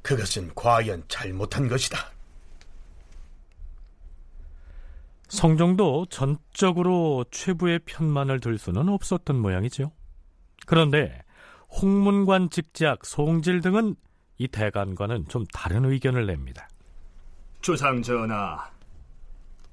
그것은 0.02 0.54
과연 0.54 1.04
잘못한 1.08 1.66
것이다. 1.66 2.13
성종도 5.34 6.06
전적으로 6.10 7.24
최부의 7.32 7.80
편만을 7.80 8.38
들 8.38 8.56
수는 8.56 8.88
없었던 8.88 9.36
모양이죠. 9.36 9.90
그런데 10.64 11.22
홍문관 11.82 12.50
직작 12.50 13.04
송질 13.04 13.60
등은 13.60 13.96
이 14.38 14.46
대간과는 14.46 15.26
좀 15.26 15.44
다른 15.52 15.86
의견을 15.86 16.26
냅니다. 16.26 16.68
주상 17.60 18.00
전하, 18.00 18.70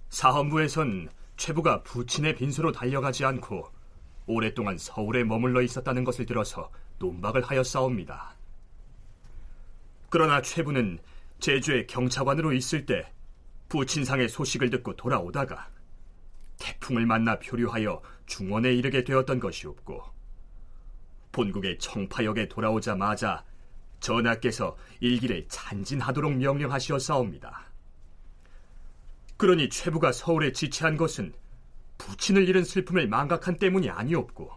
사헌부에선 0.10 1.10
최부가 1.38 1.84
부친의 1.84 2.38
빈소로 2.38 2.72
달려가지 2.72 3.24
않고 3.24 3.68
오랫동안 4.26 4.80
서울에 4.80 5.24
머물러 5.24 5.62
있었다는 5.62 6.04
것을 6.04 6.26
들어서 6.26 6.72
논박을 6.98 7.44
하였사옵니다. 7.44 8.36
그러나 10.10 10.42
최부는 10.42 10.98
제주의 11.40 11.86
경차관으로 11.86 12.52
있을 12.54 12.88
때 12.88 13.12
부친상의 13.72 14.28
소식을 14.28 14.70
듣고 14.70 14.98
돌아오다가 14.98 15.70
태풍을 16.60 17.06
만나 17.06 17.40
표류하여 17.40 18.02
중원에 18.26 18.74
이르게 18.74 19.06
되었던 19.06 19.40
것이었고 19.40 20.04
본국의 21.32 21.80
청파역에 21.80 22.50
돌아오자마자 22.50 23.46
전하께서 24.02 24.76
일기를 25.00 25.46
찬진하도록 25.48 26.34
명령하시었사옵니다. 26.34 27.68
그러니 29.38 29.70
최부가 29.70 30.12
서울에 30.12 30.52
지체한 30.52 30.98
것은 30.98 31.34
부친을 31.98 32.50
잃은 32.50 32.66
슬픔을 32.66 33.08
망각한 33.08 33.56
때문이 33.56 33.90
아니었고 33.90 34.52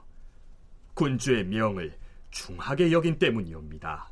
군주의 0.94 1.44
명을 1.44 1.96
중하게 2.32 2.90
여긴 2.90 3.20
때문이옵니다. 3.20 4.10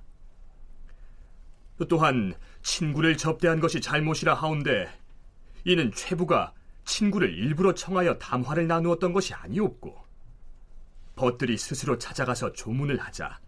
또한 1.88 2.34
친구를 2.62 3.16
접대한 3.16 3.60
것이 3.60 3.80
잘못이라 3.80 4.34
하온데 4.34 4.88
이는 5.64 5.92
최부가 5.92 6.52
친구를 6.84 7.32
일부러 7.32 7.74
청하여 7.74 8.18
담화를 8.18 8.66
나누었던 8.66 9.12
것이 9.12 9.34
아니었고 9.34 10.02
벗들이 11.14 11.56
스스로 11.56 11.98
찾아가서 11.98 12.52
조문을 12.52 12.98
하자 12.98 13.38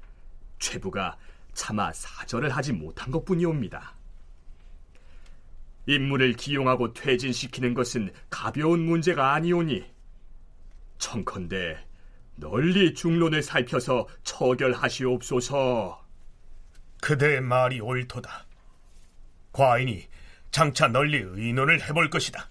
최부가 0.59 1.17
차마 1.53 1.93
사절을 1.93 2.51
하지 2.51 2.73
못한 2.73 3.11
것뿐이옵니다. 3.11 3.95
인물을 5.87 6.35
기용하고 6.35 6.95
퇴진시키는 6.95 7.75
것은 7.75 8.13
가벼운 8.31 8.81
문제가 8.81 9.35
아니오니 9.35 9.85
청컨대 10.99 11.79
널리 12.37 12.95
중론을 12.95 13.43
살펴서 13.43 14.09
처결하시옵소서. 14.23 16.04
그대의 17.05 17.43
말이 17.43 17.81
옳도다. 17.81 18.47
과인이 19.53 20.05
장차 20.51 20.89
널리 20.89 21.19
의논을 21.19 21.87
해볼 21.87 22.09
것이다. 22.09 22.49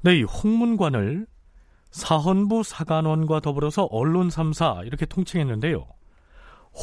네, 0.00 0.20
이 0.20 0.22
홍문관을 0.22 1.26
사헌부 1.90 2.62
사관원과 2.62 3.40
더불어서 3.40 3.86
언론 3.90 4.28
3사 4.28 4.86
이렇게 4.86 5.04
통칭했는데요. 5.04 5.86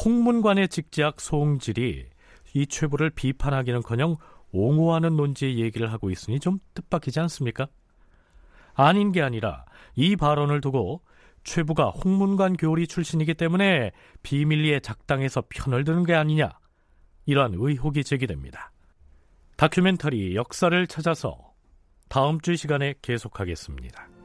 홍문관의 0.04 0.68
직작 0.68 1.20
송질이 1.20 2.06
이 2.54 2.66
최부를 2.68 3.10
비판하기는커녕 3.10 4.16
옹호하는 4.52 5.16
논지의 5.16 5.58
얘기를 5.58 5.90
하고 5.90 6.08
있으니 6.08 6.38
좀 6.38 6.60
뜻밖이지 6.74 7.18
않습니까? 7.18 7.66
아닌 8.74 9.10
게 9.10 9.22
아니라 9.22 9.64
이 9.96 10.14
발언을 10.14 10.60
두고 10.60 11.02
최부가 11.44 11.90
홍문관 11.90 12.56
교리 12.56 12.86
출신이기 12.86 13.34
때문에 13.34 13.92
비밀리에 14.22 14.80
작당해서 14.80 15.42
편을 15.48 15.84
드는 15.84 16.04
게 16.04 16.14
아니냐 16.14 16.50
이러한 17.26 17.54
의혹이 17.56 18.04
제기됩니다. 18.04 18.72
다큐멘터리 19.56 20.34
역사를 20.34 20.86
찾아서 20.86 21.52
다음 22.08 22.40
주 22.40 22.56
시간에 22.56 22.94
계속하겠습니다. 23.02 24.21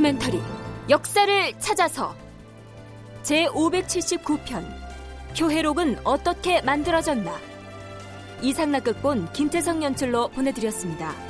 다큐멘터리 0.00 0.40
역사를 0.88 1.52
찾아서 1.58 2.16
제 3.22 3.46
579편 3.48 4.64
교회록은 5.36 5.98
어떻게 6.04 6.62
만들어졌나 6.62 7.30
이상락 8.40 8.84
극본 8.84 9.32
김태성 9.34 9.82
연출로 9.82 10.28
보내드렸습니다. 10.28 11.29